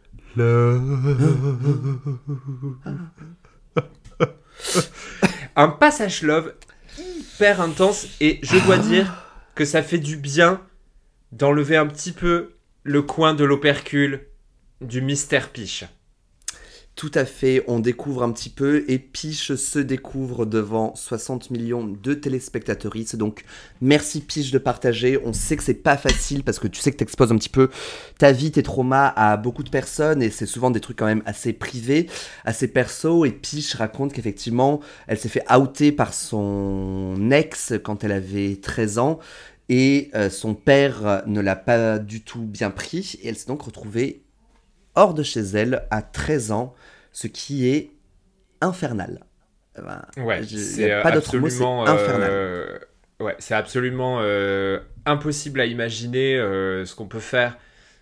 [5.56, 6.54] Un passage love
[6.98, 8.06] hyper intense.
[8.20, 9.24] Et je dois dire
[9.54, 10.60] que ça fait du bien
[11.32, 14.26] d'enlever un petit peu le coin de l'opercule
[14.80, 15.84] du mystère piche.
[16.98, 21.84] Tout à fait, on découvre un petit peu et Piche se découvre devant 60 millions
[21.84, 23.14] de téléspectatrices.
[23.14, 23.44] Donc
[23.80, 25.16] merci Piche de partager.
[25.24, 27.70] On sait que c'est pas facile parce que tu sais que t'exposes un petit peu
[28.18, 31.22] ta vie, tes traumas à beaucoup de personnes et c'est souvent des trucs quand même
[31.24, 32.08] assez privés,
[32.44, 33.24] assez perso.
[33.24, 38.98] Et Piche raconte qu'effectivement, elle s'est fait outer par son ex quand elle avait 13
[38.98, 39.20] ans
[39.68, 43.62] et euh, son père ne l'a pas du tout bien pris et elle s'est donc
[43.62, 44.24] retrouvée
[44.98, 46.74] hors de chez elle à 13 ans,
[47.12, 47.92] ce qui est
[48.60, 49.20] infernal.
[49.78, 52.28] Eh ben, ouais, c'est pas d'autre mot, c'est infernal.
[52.30, 52.78] Euh,
[53.20, 57.56] ouais, c'est absolument euh, impossible à imaginer euh, ce qu'on peut faire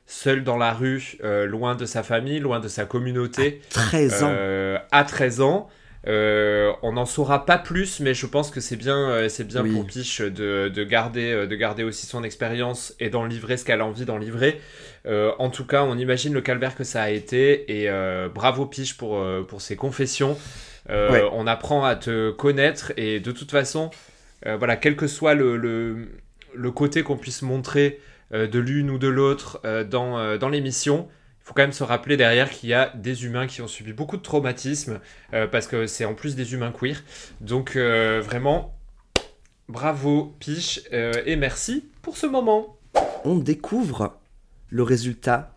[0.07, 3.61] seul dans la rue, loin de sa famille, loin de sa communauté.
[3.75, 4.35] À 13 ans.
[4.91, 5.69] à 13 ans.
[6.07, 9.65] Euh, on n'en saura pas plus, mais je pense que c'est bien, euh, c'est bien
[9.65, 13.81] pour Piche de, garder, euh, de garder aussi son expérience et d'en livrer ce qu'elle
[13.81, 14.61] a envie d'en livrer.
[15.07, 17.91] en tout cas, on imagine le calvaire que ça a été et
[18.35, 20.37] bravo Piche pour, pour ses confessions.
[20.89, 23.91] On apprend à te connaître et de toute façon,
[24.45, 25.57] voilà, quel que soit le,
[26.55, 28.01] le côté qu'on puisse montrer
[28.33, 31.09] de l'une ou de l'autre dans, dans l'émission,
[31.47, 34.17] faut quand même se rappeler derrière qu'il y a des humains qui ont subi beaucoup
[34.17, 34.99] de traumatismes,
[35.33, 37.05] euh, parce que c'est en plus des humains queer.
[37.41, 38.77] Donc euh, vraiment,
[39.69, 42.77] bravo Piche, euh, et merci pour ce moment.
[43.25, 44.19] On découvre
[44.71, 45.53] le résultat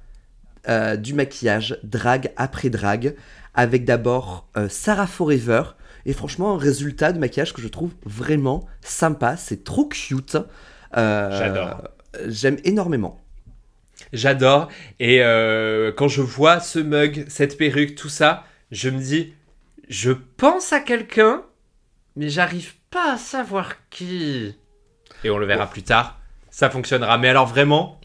[1.00, 3.16] du maquillage, drague après drague,
[3.56, 5.64] avec d'abord Sarah Forever,
[6.06, 10.38] et franchement un résultat de maquillage que je trouve vraiment sympa, c'est trop cute.
[10.94, 11.82] J'adore.
[12.28, 13.20] J'aime énormément.
[14.14, 14.70] J'adore.
[15.00, 19.34] Et euh, quand je vois ce mug, cette perruque, tout ça, je me dis,
[19.88, 21.44] je pense à quelqu'un,
[22.16, 24.56] mais j'arrive pas à savoir qui.
[25.24, 26.20] Et on le verra plus tard.
[26.50, 27.18] Ça fonctionnera.
[27.18, 28.00] Mais alors vraiment,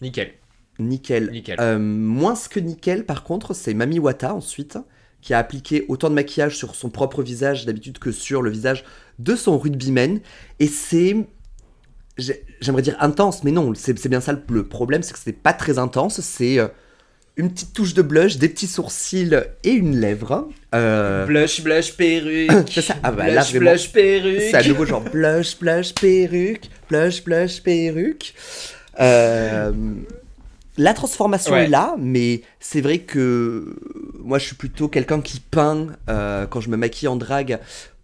[0.00, 0.34] nickel.
[0.78, 1.30] Nickel.
[1.30, 1.56] nickel.
[1.60, 4.78] Euh, moins que nickel, par contre, c'est Mami Wata ensuite,
[5.20, 8.84] qui a appliqué autant de maquillage sur son propre visage d'habitude que sur le visage
[9.18, 10.20] de son rugbyman.
[10.60, 11.26] Et c'est
[12.60, 15.78] j'aimerais dire intense, mais non, c'est bien ça le, problème, c'est que c'est pas très
[15.78, 16.68] intense, c'est euh,
[17.36, 20.48] une petite touche de blush, des petits sourcils et une lèvre.
[20.74, 21.26] Euh...
[21.26, 22.70] Blush, blush, perruque.
[22.82, 24.40] ça, ah bah, blush, là, blush, perruque.
[24.40, 28.34] C'est à nouveau genre blush, blush, perruque, blush, blush, perruque.
[29.00, 29.72] Euh,
[30.76, 33.76] la transformation est là, mais c'est vrai que
[34.18, 37.58] moi je suis plutôt quelqu'un qui peint euh, quand je me maquille en drague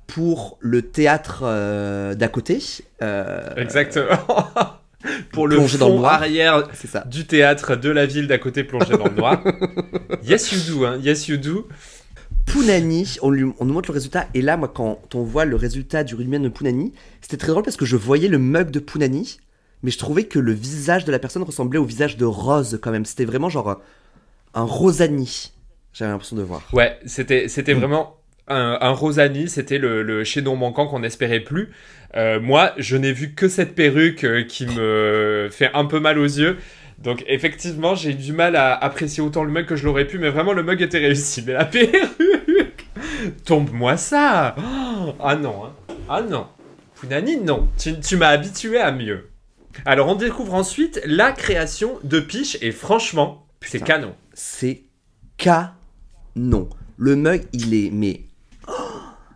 [0.07, 2.61] pour le théâtre euh, d'à côté.
[3.03, 4.17] Euh, Exactement.
[5.33, 7.05] pour le fond dans le arrière ça.
[7.05, 9.43] du théâtre de la ville d'à côté plongé dans le noir.
[10.25, 10.99] yes you do, hein.
[11.03, 11.69] yes you do.
[12.47, 15.57] Punani, on, lui, on nous montre le résultat, et là, moi, quand on voit le
[15.57, 18.81] résultat du rugbyman de Punani, c'était très drôle parce que je voyais le mug de
[18.81, 19.39] Punani,
[19.83, 22.91] mais je trouvais que le visage de la personne ressemblait au visage de Rose quand
[22.91, 23.07] même.
[23.07, 23.81] C'était vraiment genre
[24.53, 25.53] un, Rosani,
[25.93, 26.63] j'avais l'impression de voir.
[26.73, 27.79] Ouais, c'était, c'était mm.
[27.79, 28.17] vraiment
[28.49, 31.71] un, Rosani, c'était le, le chaînon manquant qu'on n'espérait plus.
[32.17, 36.19] Euh, moi, je n'ai vu que cette perruque euh, qui me fait un peu mal
[36.19, 36.59] aux yeux.
[36.99, 40.31] Donc effectivement, j'ai du mal à apprécier autant le mug que je l'aurais pu, mais
[40.31, 41.43] vraiment le mug était réussi.
[41.47, 42.87] Mais la perruque,
[43.45, 44.55] tombe-moi ça.
[44.59, 45.95] Oh, ah non, hein.
[46.09, 46.47] ah non.
[46.95, 47.69] Funani, non.
[47.77, 49.29] Tu, tu m'as habitué à mieux.
[49.85, 54.15] Alors on découvre ensuite la création de Piche et franchement, c'est canon.
[54.33, 54.85] C'est
[55.37, 56.69] canon.
[56.97, 58.21] Le mug, il est mais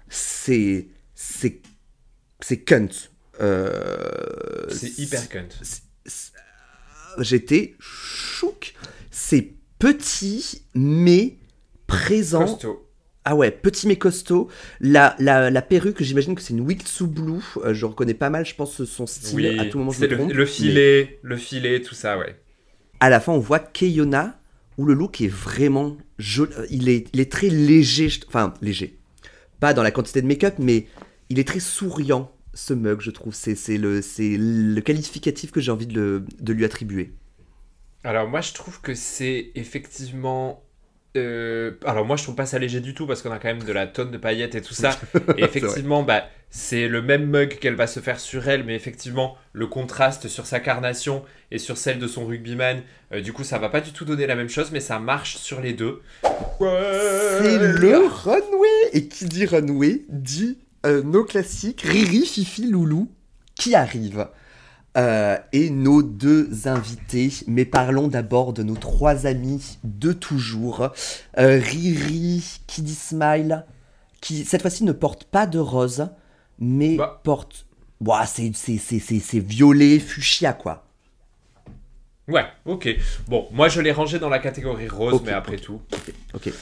[0.08, 1.62] c'est c'est
[2.40, 2.88] c'est cunt.
[3.40, 5.48] Euh, c'est hyper cunt.
[7.18, 8.74] J'étais chouk.
[9.10, 11.38] C'est petit mais
[11.86, 12.46] présent.
[12.46, 12.84] Costaud.
[13.24, 14.48] Ah ouais, petit mais costaud.
[14.80, 17.42] La, la, la perruque, j'imagine que c'est une Wixu Blue.
[17.56, 19.58] Euh, je reconnais pas mal, je pense, son style.
[19.60, 22.40] à tout moment, je le, le filet, le filet, tout ça, ouais.
[23.00, 24.40] À la fin, on voit Keyona,
[24.78, 26.52] où le look est vraiment joli.
[26.70, 28.08] Il est, il est très léger.
[28.28, 28.97] Enfin, léger
[29.60, 30.86] pas dans la quantité de make-up, mais
[31.28, 33.34] il est très souriant, ce mug, je trouve.
[33.34, 37.12] C'est le, le qualificatif que j'ai envie de, de lui attribuer.
[38.04, 40.62] Alors moi, je trouve que c'est effectivement
[41.16, 43.62] euh, alors moi je trouve pas ça léger du tout parce qu'on a quand même
[43.62, 44.90] de la tonne de paillettes et tout ça.
[45.36, 49.36] Et effectivement, bah, c'est le même mug qu'elle va se faire sur elle, mais effectivement
[49.52, 53.58] le contraste sur sa carnation et sur celle de son rugbyman, euh, du coup ça
[53.58, 56.02] va pas du tout donner la même chose, mais ça marche sur les deux.
[56.22, 63.10] c'est le runway Et qui dit runway dit euh, nos classiques Riri, Fifi, Loulou
[63.54, 64.28] qui arrivent.
[64.96, 67.30] Euh, et nos deux invités.
[67.46, 70.90] Mais parlons d'abord de nos trois amis de toujours.
[71.38, 73.64] Euh, Riri, Kiddy Smile,
[74.20, 76.08] qui cette fois-ci ne porte pas de rose,
[76.58, 77.20] mais bah.
[77.22, 77.66] porte...
[78.00, 80.84] Bah, c'est violet, fuchsia, quoi.
[82.28, 82.88] Ouais, ok.
[83.26, 85.80] Bon, moi je l'ai rangé dans la catégorie rose, mais après tout.
[86.34, 86.52] Ok.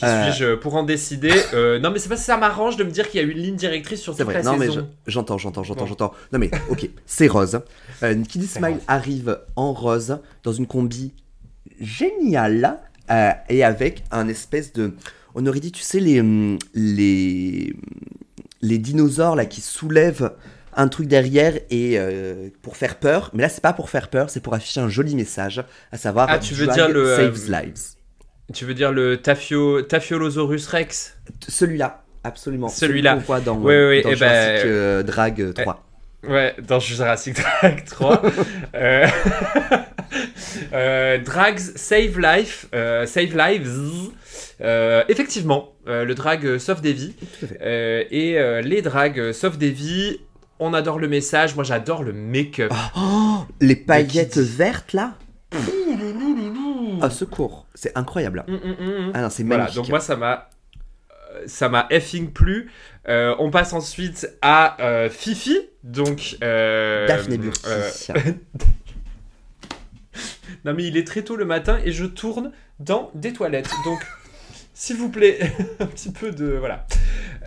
[0.00, 0.32] Qui Euh.
[0.32, 3.20] suis-je pour en décider Euh, Non, mais c'est pas ça m'arrange de me dire qu'il
[3.20, 5.62] y a une ligne directrice sur C'est toute vrai, la non mais je- j'entends, j'entends,
[5.62, 5.86] j'entends, Bon.
[5.88, 6.14] j'entends.
[6.32, 7.60] Non mais ok, c'est rose.
[8.02, 8.82] Euh, C'est Smile rose.
[8.88, 11.12] arrive en rose dans une combi
[11.80, 12.78] géniale
[13.10, 14.94] euh, et avec un espèce de,
[15.34, 17.74] on aurait dit, tu sais les hum, les
[18.62, 20.32] les dinosaures là qui soulèvent
[20.76, 23.30] un truc derrière et euh, pour faire peur.
[23.34, 26.28] Mais là c'est pas pour faire peur, c'est pour afficher un joli message, à savoir
[26.30, 27.80] Ah, tu veux dire le, euh, saves lives.
[28.52, 29.82] Tu veux dire le Tafio...
[29.82, 31.16] Tafiolosaurus Rex?
[31.46, 32.68] Celui-là, absolument.
[32.68, 33.12] Celui-là.
[33.12, 35.86] Celui qu'on voit dans, ouais, ouais, dans eh ben, Jurassic euh, Drag 3.
[36.28, 38.22] Ouais, dans Jurassic Drag 3.
[38.74, 39.06] euh...
[40.72, 44.10] euh, Drags Save Life, euh, Save Lives.
[44.62, 47.14] Euh, effectivement, euh, le drag euh, sauve des vies.
[47.62, 50.18] Euh, et euh, les drags euh, sauvent des vies.
[50.58, 51.54] On adore le message.
[51.54, 52.70] Moi, j'adore le make-up.
[52.96, 55.14] Oh, les paillettes vertes là
[57.02, 58.44] Ah, secours, c'est incroyable.
[58.48, 59.12] Hum, hum, hum, hum.
[59.14, 59.82] Ah non, c'est Voilà, magnifique.
[59.82, 60.48] donc moi, ça m'a.
[61.34, 62.70] euh, Ça m'a effing plu.
[63.08, 65.58] Euh, on passe ensuite à euh, Fifi.
[65.84, 66.36] Donc.
[66.42, 67.38] euh, Daphné
[70.64, 73.70] Non mais il est très tôt le matin et je tourne dans des toilettes.
[73.84, 74.00] Donc,
[74.74, 75.38] s'il vous plaît,
[75.80, 76.46] un petit peu de...
[76.58, 76.86] Voilà.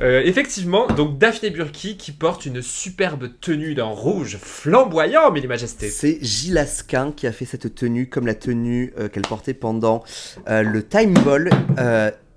[0.00, 5.88] Euh, effectivement, donc Daphné Burki qui porte une superbe tenue d'un rouge flamboyant, mais majesté.
[5.90, 10.04] C'est Gilles Asquin qui a fait cette tenue comme la tenue euh, qu'elle portait pendant
[10.48, 11.50] euh, le Time Ball.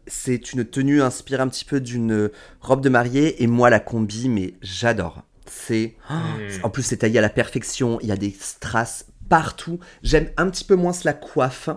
[0.07, 4.27] C'est une tenue inspirée un petit peu d'une robe de mariée et moi la combi,
[4.27, 5.21] mais j'adore.
[5.45, 6.63] C'est Mm.
[6.63, 7.99] en plus c'est taillé à la perfection.
[8.01, 9.79] Il y a des strass partout.
[10.03, 11.69] J'aime un petit peu moins la coiffe,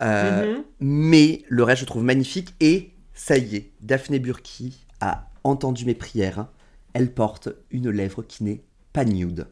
[0.00, 0.64] Mhm.
[0.80, 2.90] mais le reste je trouve magnifique et
[3.22, 6.46] ça y est, Daphné Burki a entendu mes prières.
[6.94, 8.62] Elle porte une lèvre qui n'est
[8.94, 9.46] pas nude.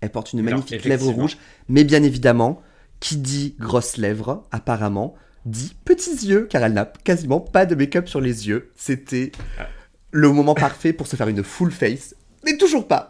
[0.00, 1.36] Elle porte une magnifique lèvre rouge,
[1.68, 2.62] mais bien évidemment,
[3.00, 8.08] qui dit grosse lèvre, apparemment, dit petits yeux, car elle n'a quasiment pas de make-up
[8.08, 8.70] sur les yeux.
[8.76, 9.66] C'était Ah.
[10.12, 13.08] le moment parfait pour se faire une full face, mais toujours pas.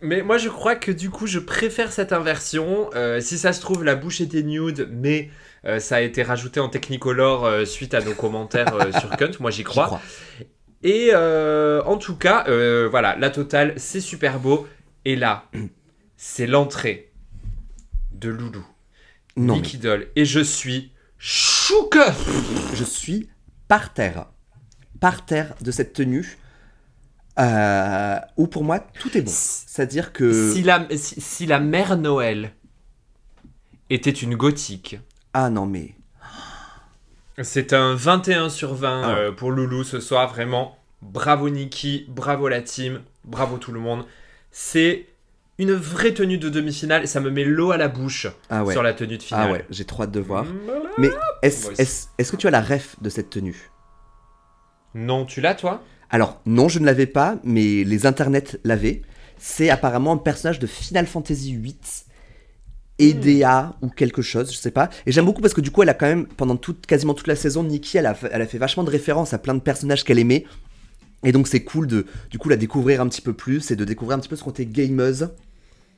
[0.00, 2.88] Mais moi je crois que du coup je préfère cette inversion.
[2.94, 5.28] Euh, si ça se trouve la bouche était nude, mais
[5.64, 9.30] euh, ça a été rajouté en Technicolor euh, suite à nos commentaires euh, sur Cunt.
[9.40, 9.86] Moi j'y crois.
[9.86, 10.00] crois.
[10.82, 12.44] Et en tout cas,
[12.88, 14.68] voilà, la totale, c'est super beau.
[15.04, 15.50] Et là,
[16.16, 17.10] c'est l'entrée
[18.12, 18.64] de Loulou,
[19.36, 20.08] Non, Doll.
[20.14, 21.98] Et je suis chouque
[22.74, 23.28] je suis
[23.66, 24.26] par terre.
[25.00, 26.38] Par terre de cette tenue.
[27.38, 29.30] Euh, où pour moi tout est bon.
[29.32, 30.52] C'est-à-dire que.
[30.52, 32.52] si la, si, si la mère Noël
[33.90, 34.98] était une gothique,
[35.34, 35.94] Ah non, mais.
[37.42, 39.16] c'est un 21 sur 20 Ah.
[39.16, 40.28] euh, pour Loulou ce soir.
[40.28, 44.04] Vraiment, bravo Nicky, bravo la team, bravo tout le monde.
[44.50, 45.06] C'est
[45.58, 48.72] une vraie tenue de demi-finale et ça me met l'eau à la bouche Ah ouais.
[48.72, 49.46] sur la tenue de finale.
[49.48, 50.44] Ah ouais, j'ai trop hâte de voir.
[50.64, 50.90] Voilà.
[50.98, 51.10] Mais
[51.42, 51.82] est-ce Moi aussi.
[51.82, 53.70] est est que tu as la ref de cette tenue?
[54.94, 55.82] Non, tu l'as toi?
[56.10, 59.02] Alors, non, je ne l'avais pas, mais les internets l'avaient.
[59.36, 61.76] C'est apparemment un personnage de Final Fantasy VIII,
[62.98, 64.90] EDA ou quelque chose, je sais pas.
[65.06, 67.26] Et j'aime beaucoup parce que du coup, elle a quand même, pendant toute, quasiment toute
[67.28, 69.60] la saison, Nikki, elle a, fait- elle a fait vachement de références à plein de
[69.60, 70.44] personnages qu'elle aimait.
[71.24, 73.84] Et donc, c'est cool de, du coup, la découvrir un petit peu plus et de
[73.84, 75.30] découvrir un petit peu ce côté gameuse.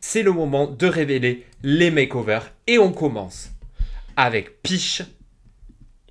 [0.00, 3.50] C'est le moment de révéler les makeovers et on commence
[4.16, 5.02] avec Piche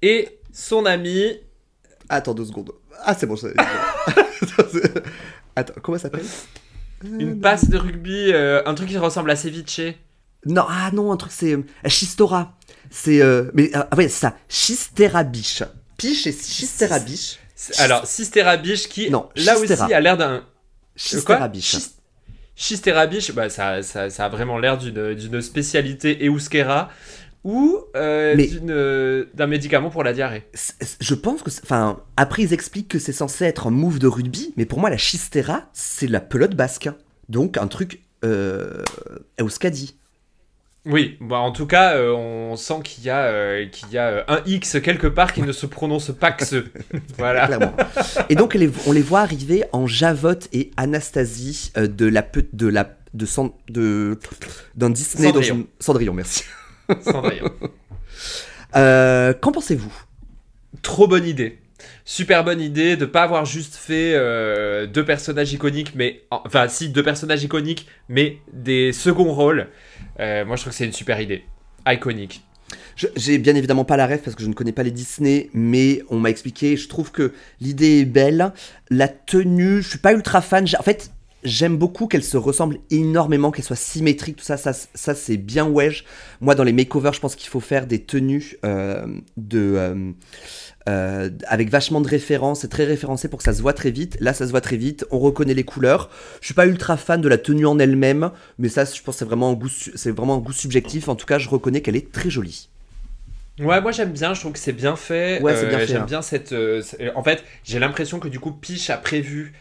[0.01, 1.37] et son ami
[2.07, 2.71] Attends deux secondes.
[3.03, 3.35] Ah, c'est bon.
[3.35, 3.47] ça-
[5.55, 6.25] Attends, comment ça s'appelle?
[7.03, 9.81] Une passe de rugby, euh, un truc qui ressemble à ceviche.
[10.45, 12.57] Non, ah non, un truc, c'est euh, Chistora.
[12.89, 13.21] C'est.
[13.21, 14.37] euh, mais ah ouais, c'est ça.
[14.47, 15.63] Chistera biche.
[15.97, 17.37] Piche et Chistera biche.
[17.55, 19.83] C'est- Alors, Sistera Biche qui, Non, là Chistera.
[19.85, 20.45] aussi, a l'air d'un.
[20.95, 21.75] Chistera Quoi biche.
[21.75, 21.91] Chis-
[22.55, 26.89] Chistera Biche, bah, ça, ça, ça a vraiment l'air d'une spécialité euskera
[27.43, 28.35] ou euh,
[28.69, 30.47] euh, d'un médicament pour la diarrhée.
[31.01, 31.49] Je pense que.
[31.63, 34.89] Enfin, après, ils expliquent que c'est censé être un move de rugby, mais pour moi,
[34.89, 36.89] la Chistera, c'est la pelote basque.
[37.27, 38.01] Donc, un truc.
[38.25, 38.83] Euh.
[39.39, 39.98] Euskadi.
[40.85, 44.07] Oui, bah, en tout cas, euh, on sent qu'il y a, euh, qu'il y a
[44.07, 46.65] euh, un X quelque part qui ne se prononce pas que ce.
[47.17, 47.47] voilà.
[47.47, 47.73] Clairement.
[48.29, 52.25] Et donc, les- on les voit arriver en Javotte et Anastasie de la.
[52.53, 54.19] De la de San- de
[54.75, 55.67] d'un Disney Cendrillon.
[55.79, 56.43] Cendrillon merci
[57.03, 57.49] Cendrillon.
[58.73, 59.91] Qu'en pensez-vous?
[60.83, 61.59] Trop bonne idée.
[62.05, 66.89] Super bonne idée de pas avoir juste fait euh, deux personnages iconiques, mais enfin si
[66.89, 69.67] deux personnages iconiques, mais des seconds rôles.
[70.19, 71.43] Euh, moi je trouve que c'est une super idée,
[71.87, 72.43] iconique.
[73.15, 76.01] J'ai bien évidemment pas la ref parce que je ne connais pas les Disney, mais
[76.09, 76.75] on m'a expliqué.
[76.75, 78.51] Je trouve que l'idée est belle.
[78.89, 80.65] La tenue, je suis pas ultra fan.
[80.77, 81.11] En fait,
[81.43, 85.65] J'aime beaucoup qu'elles se ressemblent énormément, qu'elles soient symétriques, tout ça, ça, ça c'est bien
[85.65, 86.03] wesh.
[86.41, 90.11] Moi, dans les makeovers, je pense qu'il faut faire des tenues euh, de, euh,
[90.89, 94.17] euh, avec vachement de références, c'est très référencé pour que ça se voit très vite.
[94.19, 96.09] Là, ça se voit très vite, on reconnaît les couleurs.
[96.41, 99.25] Je suis pas ultra fan de la tenue en elle-même, mais ça, je pense, c'est
[99.25, 101.07] vraiment un goût, c'est vraiment un goût subjectif.
[101.07, 102.67] En tout cas, je reconnais qu'elle est très jolie.
[103.59, 105.41] Ouais, moi j'aime bien, je trouve que c'est bien fait.
[105.41, 106.05] Ouais, c'est bien fait, J'aime hein.
[106.05, 106.53] bien cette.
[107.15, 109.53] en fait, j'ai l'impression que du coup, Piche a prévu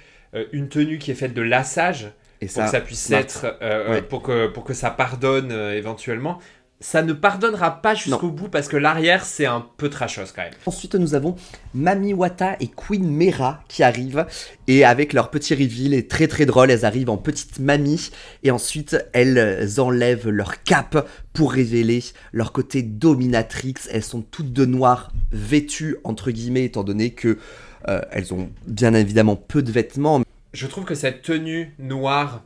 [0.52, 2.10] une tenue qui est faite de lassage
[2.40, 3.56] Et pour que ça puisse être.
[3.62, 4.02] euh, Ouais.
[4.02, 6.38] pour, que, pour que ça pardonne euh, éventuellement.
[6.80, 10.52] Ça ne pardonnera pas jusqu'au bout parce que l'arrière c'est un peu trashos quand même.
[10.64, 11.34] Ensuite, nous avons
[11.74, 14.24] Mami Wata et Queen Mera qui arrivent.
[14.68, 18.10] Et avec leur petit reveal, est très très drôle, elles arrivent en petite mamie.
[18.44, 23.74] Et ensuite, elles enlèvent leur cape pour révéler leur côté dominatrix.
[23.90, 27.38] Elles sont toutes de noir, vêtues, entre guillemets, étant donné que
[27.86, 30.22] euh, elles ont bien évidemment peu de vêtements.
[30.52, 32.42] Je trouve que cette tenue noire,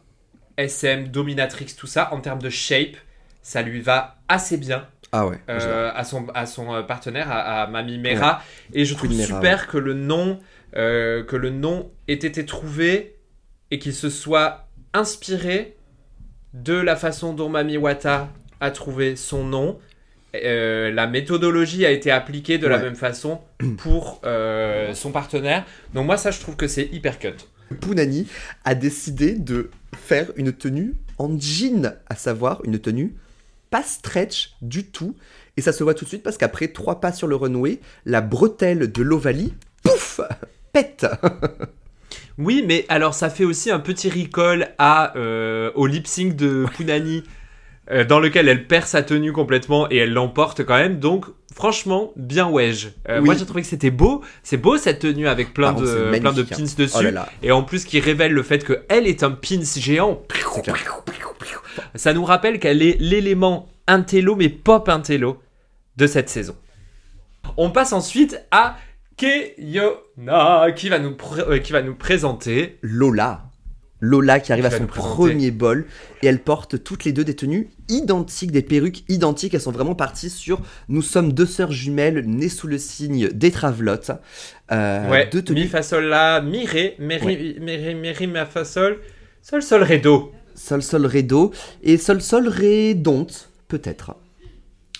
[0.57, 2.97] SM, dominatrix, tout ça, en termes de shape,
[3.43, 4.87] ça lui va assez bien.
[5.15, 5.39] Ah ouais.
[5.51, 8.43] euh, à son, à son euh, partenaire, à, à Mami Mera.
[8.73, 10.41] Et je trouve Mera, super que le nom
[10.75, 13.17] euh, que le nom ait été trouvé
[13.71, 15.77] et qu'il se soit inspiré
[16.55, 19.79] de la façon dont Mami Wata a trouvé son nom.
[20.35, 22.83] Euh, la méthodologie a été appliquée de la Ouais.
[22.85, 23.41] même façon
[23.79, 25.65] pour euh, son partenaire.
[25.95, 27.35] Donc moi ça je trouve que c'est hyper cut.
[27.81, 28.27] Punani
[28.65, 33.15] a décidé de faire une tenue en jean, à savoir une tenue
[33.71, 35.17] pas stretch du tout.
[35.57, 38.21] Et ça se voit tout de suite parce qu'après trois pas sur le runway, la
[38.23, 40.21] bretelle de l'Ovalie, pouf,
[40.73, 41.07] pète.
[42.39, 46.65] Oui, mais alors ça fait aussi un petit recall à, euh, au lip sync de
[46.77, 47.23] Punani,
[47.91, 50.99] euh, dans lequel elle perd sa tenue complètement et elle l'emporte quand même.
[50.99, 52.89] Donc, franchement, bien wedge.
[53.09, 53.27] Euh, Oui.
[53.27, 54.23] Moi, j'ai trouvé que c'était beau.
[54.43, 56.47] C'est beau cette tenue avec plein, contre, de, plein de hein.
[56.49, 56.97] pins dessus.
[56.97, 57.29] Oh là là.
[57.43, 60.23] Et en plus, qui révèle le fait qu'elle est un pins géant.
[61.95, 65.41] Ça nous rappelle qu'elle est l'élément intello, mais pop intello
[65.97, 66.57] de cette saison.
[67.57, 68.77] On passe ensuite à
[69.17, 73.43] Keyona, qui va nous, euh, qui va nous présenter Lola.
[74.03, 75.87] Lola qui arrive à son premier bol
[76.23, 79.55] et elles portent toutes les deux des tenues identiques, des perruques identiques.
[79.55, 83.53] Elles sont vraiment parties sur nous sommes deux sœurs jumelles nées sous le signe des
[83.53, 84.11] travelottes.
[84.73, 88.11] Euh, Ouais, deux tenues mi fa sol la, mi ré, mi ré, mi ré, mi
[88.11, 88.99] ré, fa sol,
[89.41, 90.33] sol sol ré do.
[90.57, 94.17] sol sol ré do et sol sol ré donte peut-être.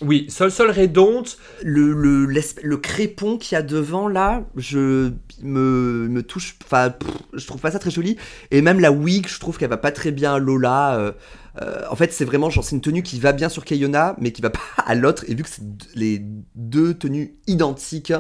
[0.03, 1.39] Oui, sol sol ré donte.
[1.63, 5.13] le, le, le crépon qu'il y a devant là, je
[5.43, 6.95] me, me touche, enfin,
[7.35, 8.17] je trouve pas ça très joli.
[8.51, 10.97] Et même la wig, je trouve qu'elle va pas très bien à Lola.
[10.97, 11.13] euh,
[11.61, 14.33] euh, en fait, c'est vraiment genre, c'est une tenue qui va bien sur Kayona, mais
[14.33, 15.25] qui va pas à l'autre.
[15.29, 15.63] Et vu que c'est
[15.95, 16.21] les
[16.55, 18.13] deux tenues identiques,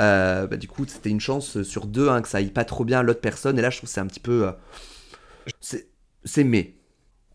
[0.00, 2.84] euh, bah, du coup, c'était une chance sur deux hein, que ça aille pas trop
[2.84, 3.58] bien à l'autre personne.
[3.58, 4.48] Et là, je trouve que c'est un petit peu.
[5.60, 6.74] c'est mais.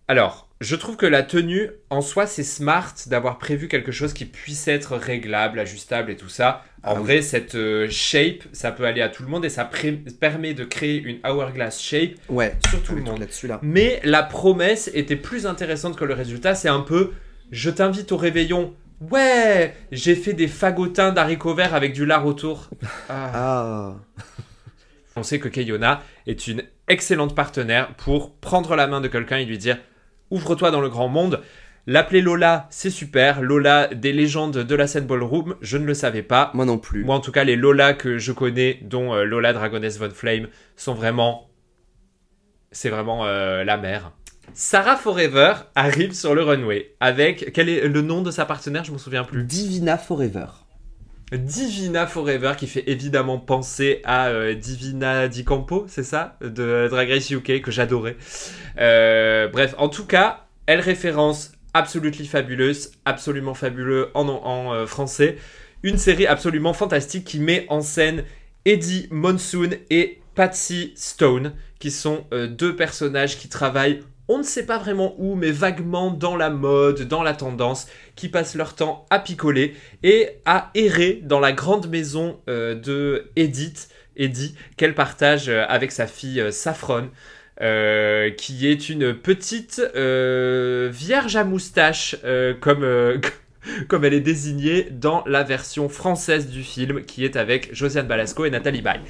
[0.08, 4.26] Alors, je trouve que la tenue, en soi, c'est smart d'avoir prévu quelque chose qui
[4.26, 6.64] puisse être réglable, ajustable et tout ça.
[6.84, 7.02] En Ah oui.
[7.04, 9.70] vrai, cette euh, shape, ça peut aller à tout le monde et ça
[10.20, 13.26] permet de créer une hourglass shape Ouais, sur tout le monde.
[13.44, 13.60] là.
[13.62, 16.56] Mais la promesse était plus intéressante que le résultat.
[16.56, 17.12] C'est un peu,
[17.52, 18.74] je t'invite au réveillon.
[19.10, 22.70] Ouais, j'ai fait des fagotins d'haricots verts avec du lard autour.
[23.10, 23.32] Ah.
[23.34, 23.96] Ah.
[25.16, 29.46] On sait que Keyona est une excellente partenaire pour prendre la main de quelqu'un et
[29.46, 29.78] lui dire
[30.32, 31.42] ouvre-toi dans le grand monde.
[31.88, 33.42] L'appeler Lola, c'est super.
[33.42, 36.52] Lola, des légendes de la scène ballroom, je ne le savais pas.
[36.54, 37.04] Moi non plus.
[37.04, 40.48] Moi, en tout cas, les Lola que je connais, dont euh, Lola Dragoness Von Flame,
[40.76, 41.50] sont vraiment.
[42.72, 44.12] C'est vraiment euh, la mère.
[44.54, 47.52] Sarah Forever arrive sur le runway avec.
[47.54, 48.84] Quel est le nom de sa partenaire?
[48.84, 49.44] Je m'en souviens plus.
[49.44, 50.46] Divina Forever.
[51.38, 56.38] Divina Forever qui fait évidemment penser à euh, Divina Di Campo, c'est ça?
[56.42, 58.18] De Drag Race UK que j'adorais.
[58.78, 65.38] Euh, bref, en tout cas, elle référence Absolutely Fabulous, absolument fabuleux en, euh, français.
[65.84, 68.26] Une série absolument fantastique qui met en scène
[68.66, 74.78] Eddie Monsoon et Patsy Stone, qui sont deux personnages qui travaillent, on ne sait pas
[74.78, 79.20] vraiment où, mais vaguement dans la mode, dans la tendance, qui passent leur temps à
[79.20, 83.90] picoler et à errer dans la grande maison euh, de Edith,
[84.78, 87.10] qu'elle partage euh, avec sa fille euh, Saffron,
[88.38, 92.16] qui est une petite vierge à moustache,
[92.60, 93.22] comme,
[93.88, 98.46] comme elle est désignée dans la version française du film, qui est avec Josiane Balasco
[98.46, 99.02] et Nathalie Baye.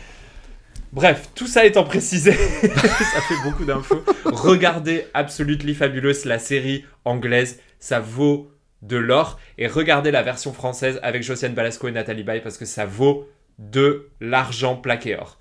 [0.94, 4.04] Bref, tout ça étant précisé, ça fait beaucoup d'infos.
[4.26, 9.40] Regardez Absolutely Fabulous, la série anglaise, ça vaut de l'or.
[9.58, 13.30] Et regardez la version française avec Josiane Balasco et Nathalie Baye parce que ça vaut
[13.58, 15.40] de l'argent plaqué or.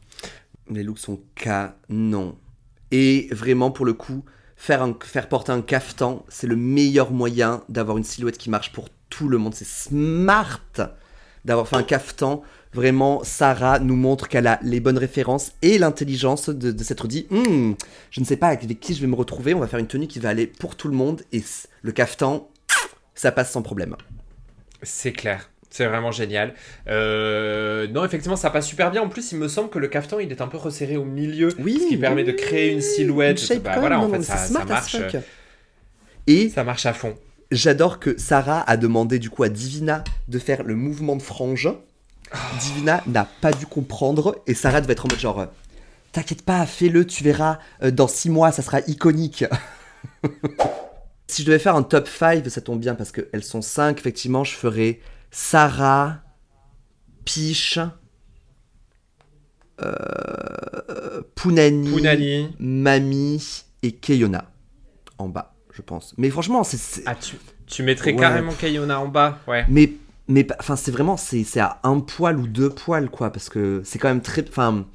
[0.71, 2.37] Les looks sont canon.
[2.93, 4.25] Et vraiment, pour le coup,
[4.57, 8.89] faire, faire porter un caftan, c'est le meilleur moyen d'avoir une silhouette qui marche pour
[9.09, 9.55] tout le monde.
[9.55, 10.61] C'est smart
[11.45, 12.43] d'avoir fait un caftan.
[12.73, 17.27] Vraiment, Sarah nous montre qu'elle a les bonnes références et l'intelligence de, de s'être dit
[17.31, 17.73] Hmm,
[18.11, 20.07] je ne sais pas avec qui je vais me retrouver, on va faire une tenue
[20.07, 21.23] qui va aller pour tout le monde.
[21.33, 21.43] Et
[21.83, 22.49] le caftan,
[23.15, 23.97] ça passe sans problème.
[24.83, 25.51] C'est clair.
[25.69, 26.55] C'est vraiment génial.
[26.89, 29.03] Euh, non, effectivement, ça passe super bien.
[29.03, 31.55] En plus, il me semble que le caftan, il est un peu resserré au milieu.
[31.61, 33.41] Oui, Ce qui permet de créer une silhouette.
[33.51, 34.97] Une Bah, voilà, en non, fait, mais ça, ça marche.
[36.27, 37.15] Et Ça marche à fond.
[37.53, 41.69] J'adore que Sarah a demandé du coup à Divina de faire le mouvement de frange.
[42.61, 45.47] Divina n'a pas dû comprendre et Sarah devait être en mode genre euh,
[46.13, 49.45] T'inquiète pas, fais-le, tu verras, euh, dans 6 mois ça sera iconique.
[51.29, 54.43] si je devais faire un top 5, ça tombe bien parce qu'elles sont 5, effectivement,
[54.45, 55.01] je ferais
[55.31, 56.19] Sarah,
[57.25, 57.79] Piche,
[59.83, 62.57] euh, Punani, Punani.
[62.59, 64.45] Mami et Keyona
[65.19, 66.15] en bas, je pense.
[66.19, 67.03] Mais franchement, c'est.
[67.07, 68.19] Ah, tu, tu mettrais Ouais.
[68.19, 69.65] carrément Kayona en bas Ouais.
[69.69, 69.93] Mais,
[70.31, 73.83] mais enfin, c'est vraiment, c'est c'est à un poil ou deux poils, quoi, parce que
[73.85, 74.49] c'est quand même très.
[74.49, 74.87] Enfin,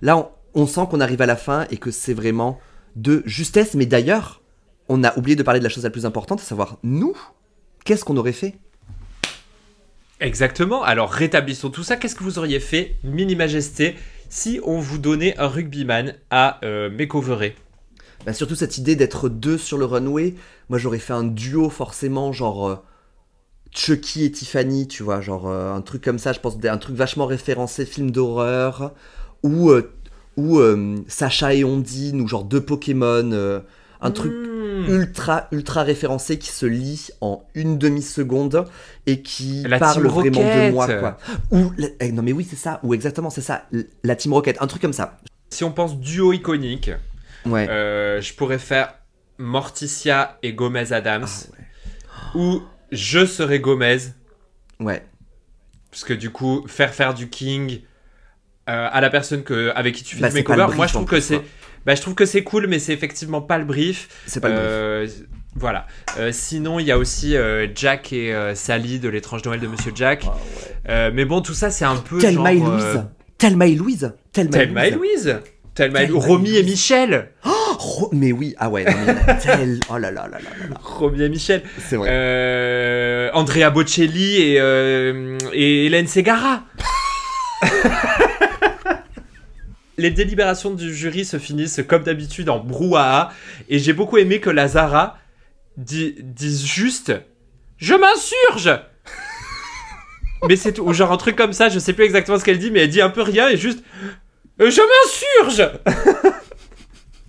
[0.00, 0.28] là, on,
[0.62, 2.60] on sent qu'on arrive à la fin et que c'est vraiment
[2.94, 3.74] de justesse.
[3.74, 4.42] Mais d'ailleurs,
[4.88, 7.16] on a oublié de parler de la chose la plus importante, à savoir nous,
[7.84, 8.54] qu'est-ce qu'on aurait fait?
[10.20, 10.84] Exactement.
[10.84, 11.96] Alors, rétablissons tout ça.
[11.96, 13.96] Qu'est-ce que vous auriez fait, Mini Majesté,
[14.28, 17.56] si on vous donnait un rugbyman à euh, makeoverer
[18.24, 20.34] Bah, Surtout cette idée d'être deux sur le runway.
[20.68, 22.84] Moi, j'aurais fait un duo, forcément, genre.
[23.72, 26.96] Chucky et Tiffany, tu vois, genre euh, un truc comme ça, je pense, un truc
[26.96, 28.94] vachement référencé, film d'horreur,
[29.42, 29.92] ou, euh,
[30.36, 33.62] ou euh, Sacha et Ondine, ou genre deux Pokémon,
[34.00, 34.90] un truc Hmm.
[34.90, 38.66] ultra, ultra référencé qui se lit en une demi-seconde
[39.06, 41.16] et qui La parle vraiment de moi, quoi.
[41.50, 43.66] Ou, la- eh, non mais oui, c'est ça, ou exactement, c'est ça,
[44.04, 45.18] la Team Rocket, un truc comme ça.
[45.50, 46.90] Si on pense duo iconique,
[47.46, 47.66] Ouais.
[47.66, 48.94] je pourrais faire
[49.38, 51.26] Morticia et Gomez Adams.
[51.26, 52.62] Ah, Ou
[52.92, 53.98] je serais Gomez.
[54.80, 55.02] ouais.
[55.90, 57.80] Parce que du coup, faire faire du King
[58.68, 61.06] euh, à la personne que, avec qui tu fais Bah, le makeover, moi je trouve
[61.06, 61.40] que c'est.
[61.86, 64.08] Bah, je trouve que c'est cool, mais c'est effectivement pas le brief.
[64.26, 64.66] C'est pas le brief.
[64.68, 65.06] Euh,
[65.54, 65.86] Voilà.
[66.18, 69.92] Euh, sinon, il y a aussi euh, Jack et Sally de l'étrange Noël de Monsieur
[69.94, 70.26] Jack.
[70.86, 72.18] Ah, mais bon, tout ça, c'est un peu.
[72.18, 72.84] Thelma et genre, Louise.
[72.84, 73.02] euh,
[73.38, 74.12] Thelma et Louise.
[74.32, 75.24] Thelma, et Thelma et Louise.
[75.26, 75.40] Louise.
[75.74, 76.72] Thelma et Thelma et Romy et Louise.
[76.72, 77.30] Michel.
[77.46, 77.50] Oh,
[78.12, 79.80] mais oui, ah ouais, non, mais tel...
[79.90, 81.62] Oh là là là là là et Michel.
[81.78, 82.08] C'est vrai.
[82.10, 86.62] Euh, Andrea Bocelli et, euh, et Hélène Segara.
[89.98, 93.32] Les délibérations du jury se finissent comme d'habitude en brouhaha
[93.70, 95.16] et j'ai beaucoup aimé que la Zara
[95.78, 97.14] di- dise juste
[97.78, 98.78] Je m'insurge
[100.46, 102.58] Mais c'est tout, ou genre un truc comme ça, je sais plus exactement ce qu'elle
[102.58, 103.82] dit, mais elle dit un peu rien et juste
[104.58, 104.64] Je
[105.44, 105.70] m'insurge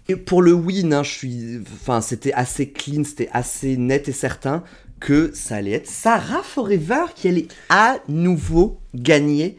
[0.10, 1.60] Et pour le win, hein, je suis...
[1.74, 4.64] Enfin, c'était assez clean, c'était assez net et certain
[5.00, 9.58] que ça allait être Sarah Forever qui allait à nouveau gagner.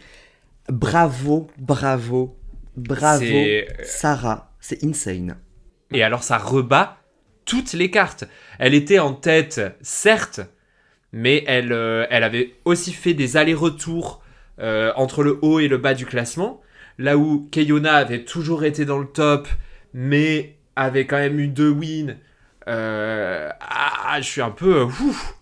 [0.69, 2.37] Bravo, bravo,
[2.77, 4.53] bravo, C'est- Sarah.
[4.61, 5.37] C'est insane.
[5.93, 6.99] Et alors ça rebat
[7.45, 8.25] toutes les cartes.
[8.59, 10.41] Elle était en tête, certes,
[11.13, 14.23] mais elle, euh, elle avait aussi fait des allers-retours
[14.59, 16.61] euh, entre le haut et le bas du classement.
[16.99, 19.49] Là où Keyona avait toujours été dans le top,
[19.93, 22.17] mais avait quand même eu deux wins.
[22.69, 24.77] Euh, ah, je suis un peu...
[24.81, 25.35] euh, ouf.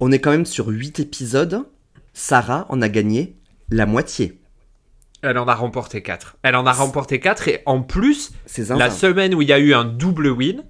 [0.00, 1.64] On est quand même sur 8 épisodes.
[2.12, 3.36] Sarah en a gagné
[3.70, 4.40] la moitié.
[5.22, 6.36] Elle en a remporté 4.
[6.42, 8.30] Elle en a remporté 4 et en plus,
[8.68, 10.64] la semaine où il y a eu un double win,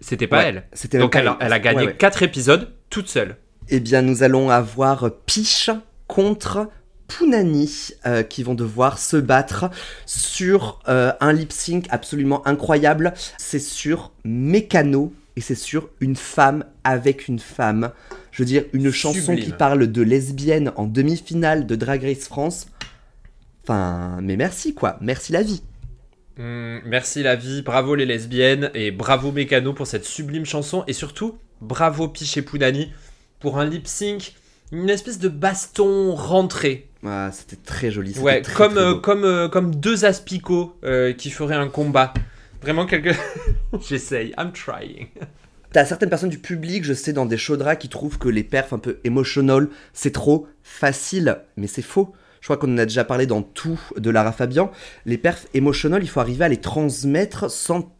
[0.00, 0.68] c'était pas Ouais, elle.
[0.72, 1.96] C'était Donc elle a, elle a gagné Ouais, ouais.
[1.96, 3.36] 4 épisodes toute seule.
[3.68, 5.70] Eh bien, nous allons avoir Piche
[6.06, 6.68] contre
[7.10, 9.70] Punani euh, qui vont devoir se battre
[10.06, 13.12] sur euh, un lip sync absolument incroyable.
[13.38, 17.90] C'est sur Mécano et c'est sur une femme avec une femme.
[18.32, 19.44] Je veux dire, une chanson Sublime.
[19.44, 22.68] qui parle de lesbienne en demi-finale de Drag Race France.
[23.64, 25.62] Enfin, mais merci quoi, merci la vie.
[26.38, 30.92] Hmm, merci la vie, bravo les lesbiennes et bravo Mécano pour cette sublime chanson et
[30.92, 32.92] surtout bravo Piché Poudani
[33.40, 34.34] pour un lip sync,
[34.72, 36.88] une espèce de baston rentré.
[37.04, 38.18] Ah, c'était très joli.
[38.18, 42.12] Ouais, très, comme, très euh, comme, euh, comme deux aspicots euh, qui feraient un combat.
[42.62, 43.10] Vraiment quelque.
[43.80, 45.08] J'essaye, I'm trying.
[45.72, 48.72] T'as certaines personnes du public, je sais, dans des chaudras qui trouvent que les perfs
[48.72, 52.12] un peu emotional, c'est trop facile, mais c'est faux.
[52.40, 54.70] Je crois qu'on en a déjà parlé dans tout de Lara Fabian.
[55.06, 57.94] Les perfs emotional, il faut arriver à les transmettre sans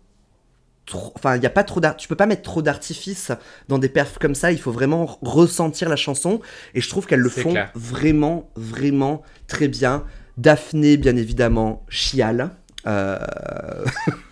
[0.90, 1.12] trop...
[1.16, 1.96] Enfin, il y a pas trop d'art...
[1.96, 3.32] Tu peux pas mettre trop d'artifice
[3.68, 6.40] dans des perfs comme ça, il faut vraiment ressentir la chanson.
[6.74, 7.70] Et je trouve qu'elles le font clair.
[7.74, 10.04] vraiment, vraiment très bien.
[10.38, 12.50] Daphné, bien évidemment, chiale.
[12.86, 13.18] Euh,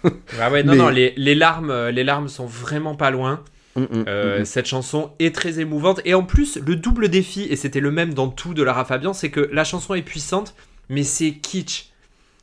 [0.41, 3.43] Ah ouais, non, Mais- non, les, les larmes, les larmes sont vraiment pas loin.
[3.77, 4.45] Mm, mm, Euh, mm.
[4.45, 6.01] Cette chanson est très émouvante.
[6.05, 9.13] Et en plus, le double défi, et c'était le même dans tout de Lara Fabian,
[9.13, 10.55] c'est que la chanson est puissante,
[10.89, 11.91] mais c'est kitsch.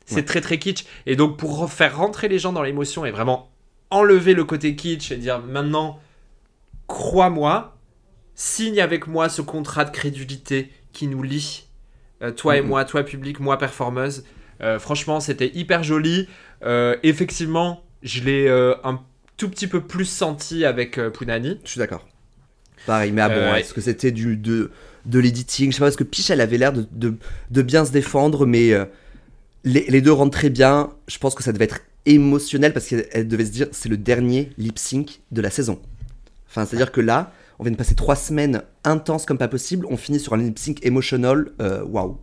[0.04, 0.22] C'est Ouais.
[0.24, 0.84] très très kitsch.
[1.06, 3.50] Et donc, pour re- faire rentrer les gens dans l'émotion et vraiment
[3.90, 6.00] enlever le côté kitsch et dire maintenant,
[6.86, 7.76] crois-moi,
[8.34, 11.66] signe avec moi ce contrat de crédulité qui nous lie,
[12.22, 14.24] euh, toi et moi, toi public, moi performeuse.
[14.62, 16.28] Euh, franchement, c'était hyper joli.
[16.64, 18.48] Euh, effectivement, je l'ai
[18.84, 19.00] un
[19.36, 21.60] tout petit peu plus senti avec Punani.
[21.64, 22.06] Je suis d'accord.
[22.86, 24.70] Pareil, mais ah bon, est-ce que c'était du de,
[25.06, 27.14] de l'editing Je sais pas, parce que Piche, elle avait l'air de, de,
[27.50, 28.72] de bien se défendre, mais
[29.64, 30.90] les, les deux rentrent très bien.
[31.08, 33.96] Je pense que ça devait être émotionnel parce qu'elle elle devait se dire c'est le
[33.96, 35.78] dernier lip sync de la saison.
[36.48, 39.86] Enfin, c'est-à-dire que là, on vient de passer trois semaines intenses comme pas possible.
[39.90, 41.50] On finit sur un lip sync emotional.
[41.60, 42.18] euh, Waouh!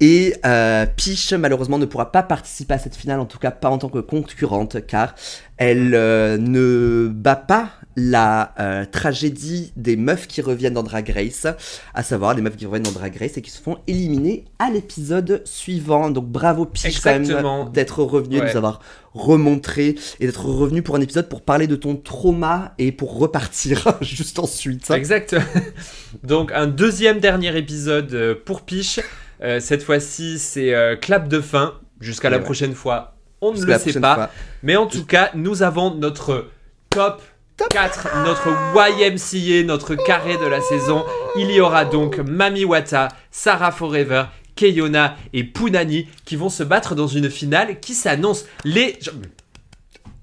[0.00, 3.70] Et euh, Piche, malheureusement, ne pourra pas participer à cette finale, en tout cas pas
[3.70, 5.14] en tant que concurrente, car
[5.58, 11.46] elle euh, ne bat pas la euh, tragédie des meufs qui reviennent dans Drag Race,
[11.94, 14.70] à savoir les meufs qui reviennent dans Drag Race et qui se font éliminer à
[14.70, 16.10] l'épisode suivant.
[16.10, 18.80] Donc bravo quand même d'être revenu, de nous avoir
[19.14, 23.98] remontré et d'être revenu pour un épisode pour parler de ton trauma et pour repartir
[24.00, 24.90] juste ensuite.
[24.90, 25.36] Exact.
[26.22, 29.00] Donc un deuxième dernier épisode euh, pour Piche.
[29.42, 31.74] Euh, cette fois-ci, c'est euh, clap de fin.
[32.00, 34.14] Jusqu'à la Ouais, prochaine fois, on ne le sait pas.
[34.14, 34.30] fois.
[34.64, 36.48] Mais en tout cas, nous avons notre
[36.90, 37.22] top
[37.70, 41.04] 4, notre YMCA, notre carré de la saison.
[41.36, 44.24] Il y aura donc Mami Wata, Sarah Forever,
[44.56, 48.98] Keyona et Punani qui vont se battre dans une finale qui s'annonce les.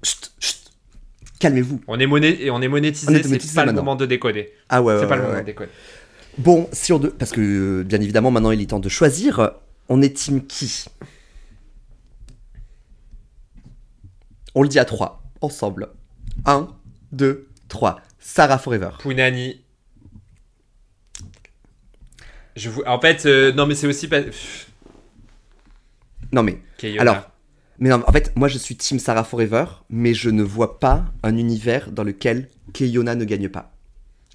[0.02, 0.56] Chut, chut.
[1.38, 1.80] Calmez-vous.
[1.88, 2.50] On est, moné...
[2.50, 4.50] on est monétisé, On est c'est pas le moment de déconner.
[4.68, 5.40] Ah ouais, ouais, c'est pas ouais, le moment ouais.
[5.40, 5.70] de déconner.
[6.38, 7.08] Bon, si on de...
[7.08, 9.52] parce que euh, bien évidemment maintenant il est temps de choisir.
[9.88, 10.84] On est team qui?
[14.54, 15.88] On le dit à trois, ensemble.
[16.44, 16.68] 1,
[17.12, 18.00] 2, 3.
[18.18, 18.90] Sarah Forever.
[19.00, 19.60] Punani.
[22.56, 22.82] Je vous...
[22.86, 24.20] En fait, euh, non mais c'est aussi pas...
[26.32, 26.58] Non mais.
[26.98, 27.30] Alors,
[27.78, 31.04] mais non, en fait, moi je suis team Sarah Forever, mais je ne vois pas
[31.22, 33.72] un univers dans lequel Keyona ne gagne pas.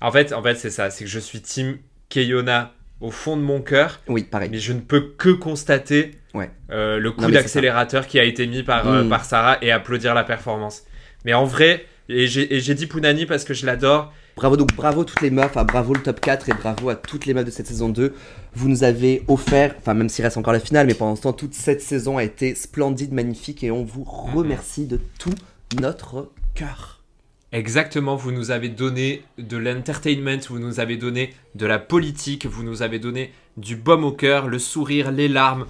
[0.02, 1.78] En fait, en fait c'est ça, c'est que je suis team
[2.10, 4.50] Keyona au fond de mon cœur, Oui, pareil.
[4.50, 6.50] mais je ne peux que constater Ouais.
[6.72, 9.10] euh, le coup d'accélérateur qui a été mis par, euh, Mm.
[9.10, 10.84] par Sarah et applaudir la performance.
[11.24, 15.22] Mais en vrai, et j'ai dit Punani parce que je l'adore, Bravo, donc bravo toutes
[15.22, 17.68] les meufs, hein, bravo le top 4 et bravo à toutes les meufs de cette
[17.68, 18.14] saison 2.
[18.54, 21.32] Vous nous avez offert, enfin même s'il reste encore la finale, mais pendant ce temps,
[21.32, 25.34] toute cette saison a été splendide, magnifique et on vous remercie de tout
[25.80, 27.02] notre cœur.
[27.54, 32.64] Exactement, vous nous avez donné de l'entertainment, vous nous avez donné de la politique, vous
[32.64, 35.66] nous avez donné du baume au cœur, le sourire, les larmes.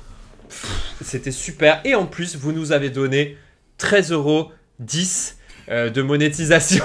[1.03, 1.81] C'était super.
[1.85, 3.37] Et en plus, vous nous avez donné
[3.77, 5.37] 13 euros 10
[5.69, 6.83] euh, de monétisation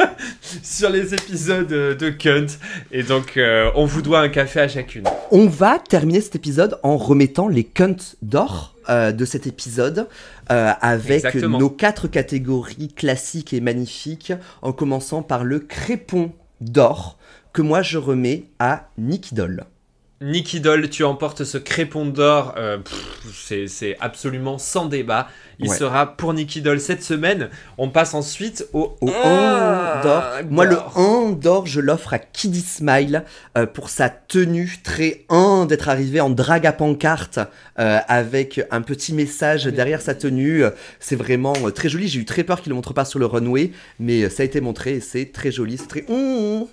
[0.62, 2.46] sur les épisodes euh, de Cunt.
[2.92, 5.04] Et donc, euh, on vous doit un café à chacune.
[5.30, 10.06] On va terminer cet épisode en remettant les cunts d'or euh, de cet épisode
[10.50, 11.58] euh, avec Exactement.
[11.58, 17.18] nos quatre catégories classiques et magnifiques, en commençant par le crépon d'or
[17.52, 19.64] que moi je remets à Nicky Doll.
[20.22, 22.78] Nicky Doll, tu emportes ce crépon d'or, euh,
[23.68, 25.28] c'est- absolument sans débat.
[25.58, 25.76] Il Ouais.
[25.76, 27.50] sera pour Nicky Doll cette semaine.
[27.76, 30.22] On passe ensuite au, Au 1 d'or.
[30.48, 33.24] Moi, le 1 d'or, je l'offre à Kiddy Smile
[33.58, 37.38] euh, pour sa tenue très 1 d'être arrivé en drague à pancarte
[37.78, 40.64] euh, avec un petit message derrière sa tenue.
[40.98, 42.08] C'est vraiment très joli.
[42.08, 44.46] J'ai eu très peur qu'il ne le montre pas sur le runway, mais ça a
[44.46, 45.76] été montré et c'est très joli.
[45.76, 46.02] C'est très.
[46.08, 46.64] Mmh.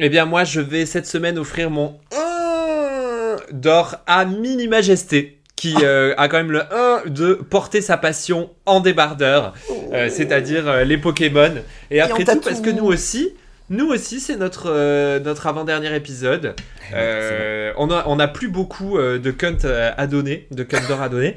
[0.00, 5.74] Eh bien, moi, je vais cette semaine offrir mon 1 d'or à Mini Majesté, qui
[5.82, 9.54] euh, a quand même le 1 de porter sa passion en débardeur,
[9.92, 11.52] euh, c'est-à-dire euh, les Pokémon.
[11.90, 13.34] Et après tout, parce que nous aussi,
[13.70, 16.54] nous aussi, c'est notre, euh, notre avant-dernier épisode.
[16.94, 21.02] Euh, on a, on a plus beaucoup euh, de cunt à donner, de cunt d'or
[21.02, 21.36] à donner.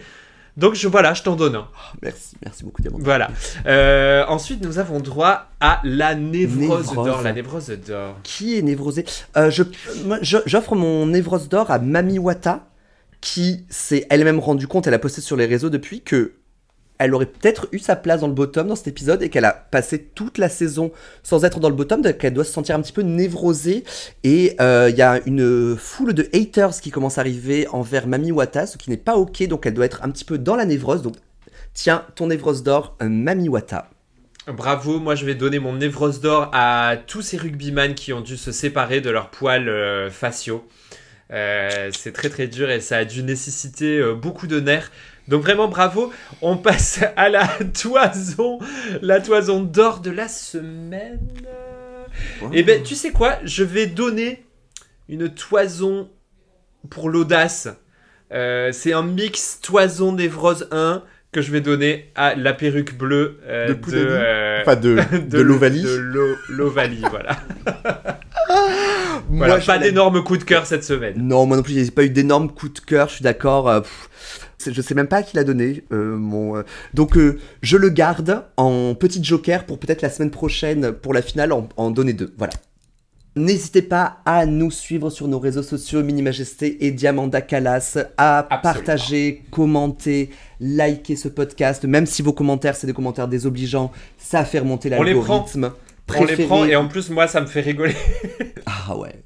[0.58, 1.68] Donc je, voilà, je t'en donne un.
[2.02, 2.97] Merci, merci beaucoup, Diamant.
[3.02, 3.30] Voilà.
[3.66, 6.58] Euh, ensuite, nous avons droit à la névrose
[6.89, 7.06] Névrose.
[7.06, 7.22] d'or.
[7.22, 8.16] La névrose d'or.
[8.24, 9.06] Qui est névrosé
[9.38, 9.64] Euh, je-
[10.45, 12.68] J'offre mon névrose d'or à Mami Wata,
[13.22, 16.34] qui s'est elle-même rendu compte, elle a posté sur les réseaux depuis que
[17.04, 19.54] elle aurait peut-être eu sa place dans le bottom dans cet épisode et qu'elle a
[19.54, 20.91] passé toute la saison
[21.24, 23.84] sans être dans le bottom, donc elle doit se sentir un petit peu névrosée.
[24.24, 28.32] Et euh, il y a une foule de haters qui commence à arriver envers Mami
[28.32, 30.66] Wata, ce qui n'est pas ok, donc elle doit être un petit peu dans la
[30.66, 31.02] névrose.
[31.02, 31.16] Donc
[31.74, 33.89] tiens, ton névrose d'or, euh, Mami Wata.
[34.47, 38.38] Bravo, moi je vais donner mon névrose d'or à tous ces rugbyman qui ont dû
[38.38, 40.68] se séparer de leurs poils euh, faciaux.
[41.32, 44.91] C'est très très dur et ça a dû nécessiter beaucoup de nerfs.
[45.28, 46.11] Donc vraiment bravo.
[46.41, 47.47] On passe à la
[47.82, 48.59] toison,
[49.01, 51.19] la toison d'or de la semaine.
[52.51, 54.43] Et eh ben tu sais quoi, je vais donner
[55.07, 56.09] une toison
[56.89, 57.69] pour l'audace.
[58.34, 63.39] Euh, c'est un mix toison d'Evrose 1 que je vais donner à la perruque bleue
[63.45, 64.97] euh, de, de, euh, enfin de,
[65.30, 65.84] de, l'Ovalie.
[65.84, 67.38] De l'Ovalie, voilà.
[69.30, 71.15] voilà pas d'énormes coups de cœur cette semaine.
[71.17, 73.84] Non, moi non plus, j'ai pas eu d'énormes coups de cœur, je suis d'accord.
[74.68, 75.84] Euh, je sais même pas à qui l'a donné.
[75.91, 77.18] mon, donc
[77.62, 81.68] je le garde en petit joker pour peut-être la semaine prochaine pour la finale en,
[81.78, 82.34] en donner deux.
[82.38, 82.53] Voilà.
[83.38, 88.45] N'hésitez pas à nous suivre sur nos réseaux sociaux Mini Majesté et Diamanda Calas, à
[88.62, 94.59] partager, commenter, liker ce podcast, même si vos commentaires c'est des commentaires désobligeants, ça fait
[94.59, 95.72] remonter l'algorithme.
[96.14, 97.95] On les prend et en plus moi ça me fait rigoler.
[98.66, 99.24] ah ouais.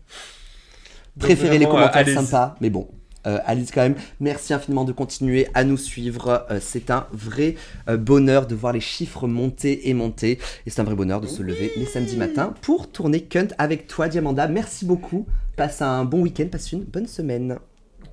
[1.20, 2.88] Préférez les commentaires sympas, mais bon,
[3.26, 3.96] euh, Alice quand même.
[4.20, 6.46] Merci infiniment de continuer à nous suivre.
[6.50, 7.56] Euh, c'est un vrai
[7.90, 10.40] euh, bonheur de voir les chiffres monter et monter.
[10.66, 13.88] Et c'est un vrai bonheur de se lever les samedis matins pour tourner Cunt avec
[13.88, 14.48] toi, Diamanda.
[14.48, 15.26] Merci beaucoup.
[15.56, 17.58] Passe un bon week-end, passe une bonne semaine.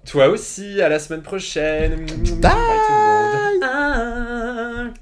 [0.04, 2.06] Toi aussi, à la semaine prochaine.
[2.40, 2.52] Bye,
[3.60, 4.92] Bye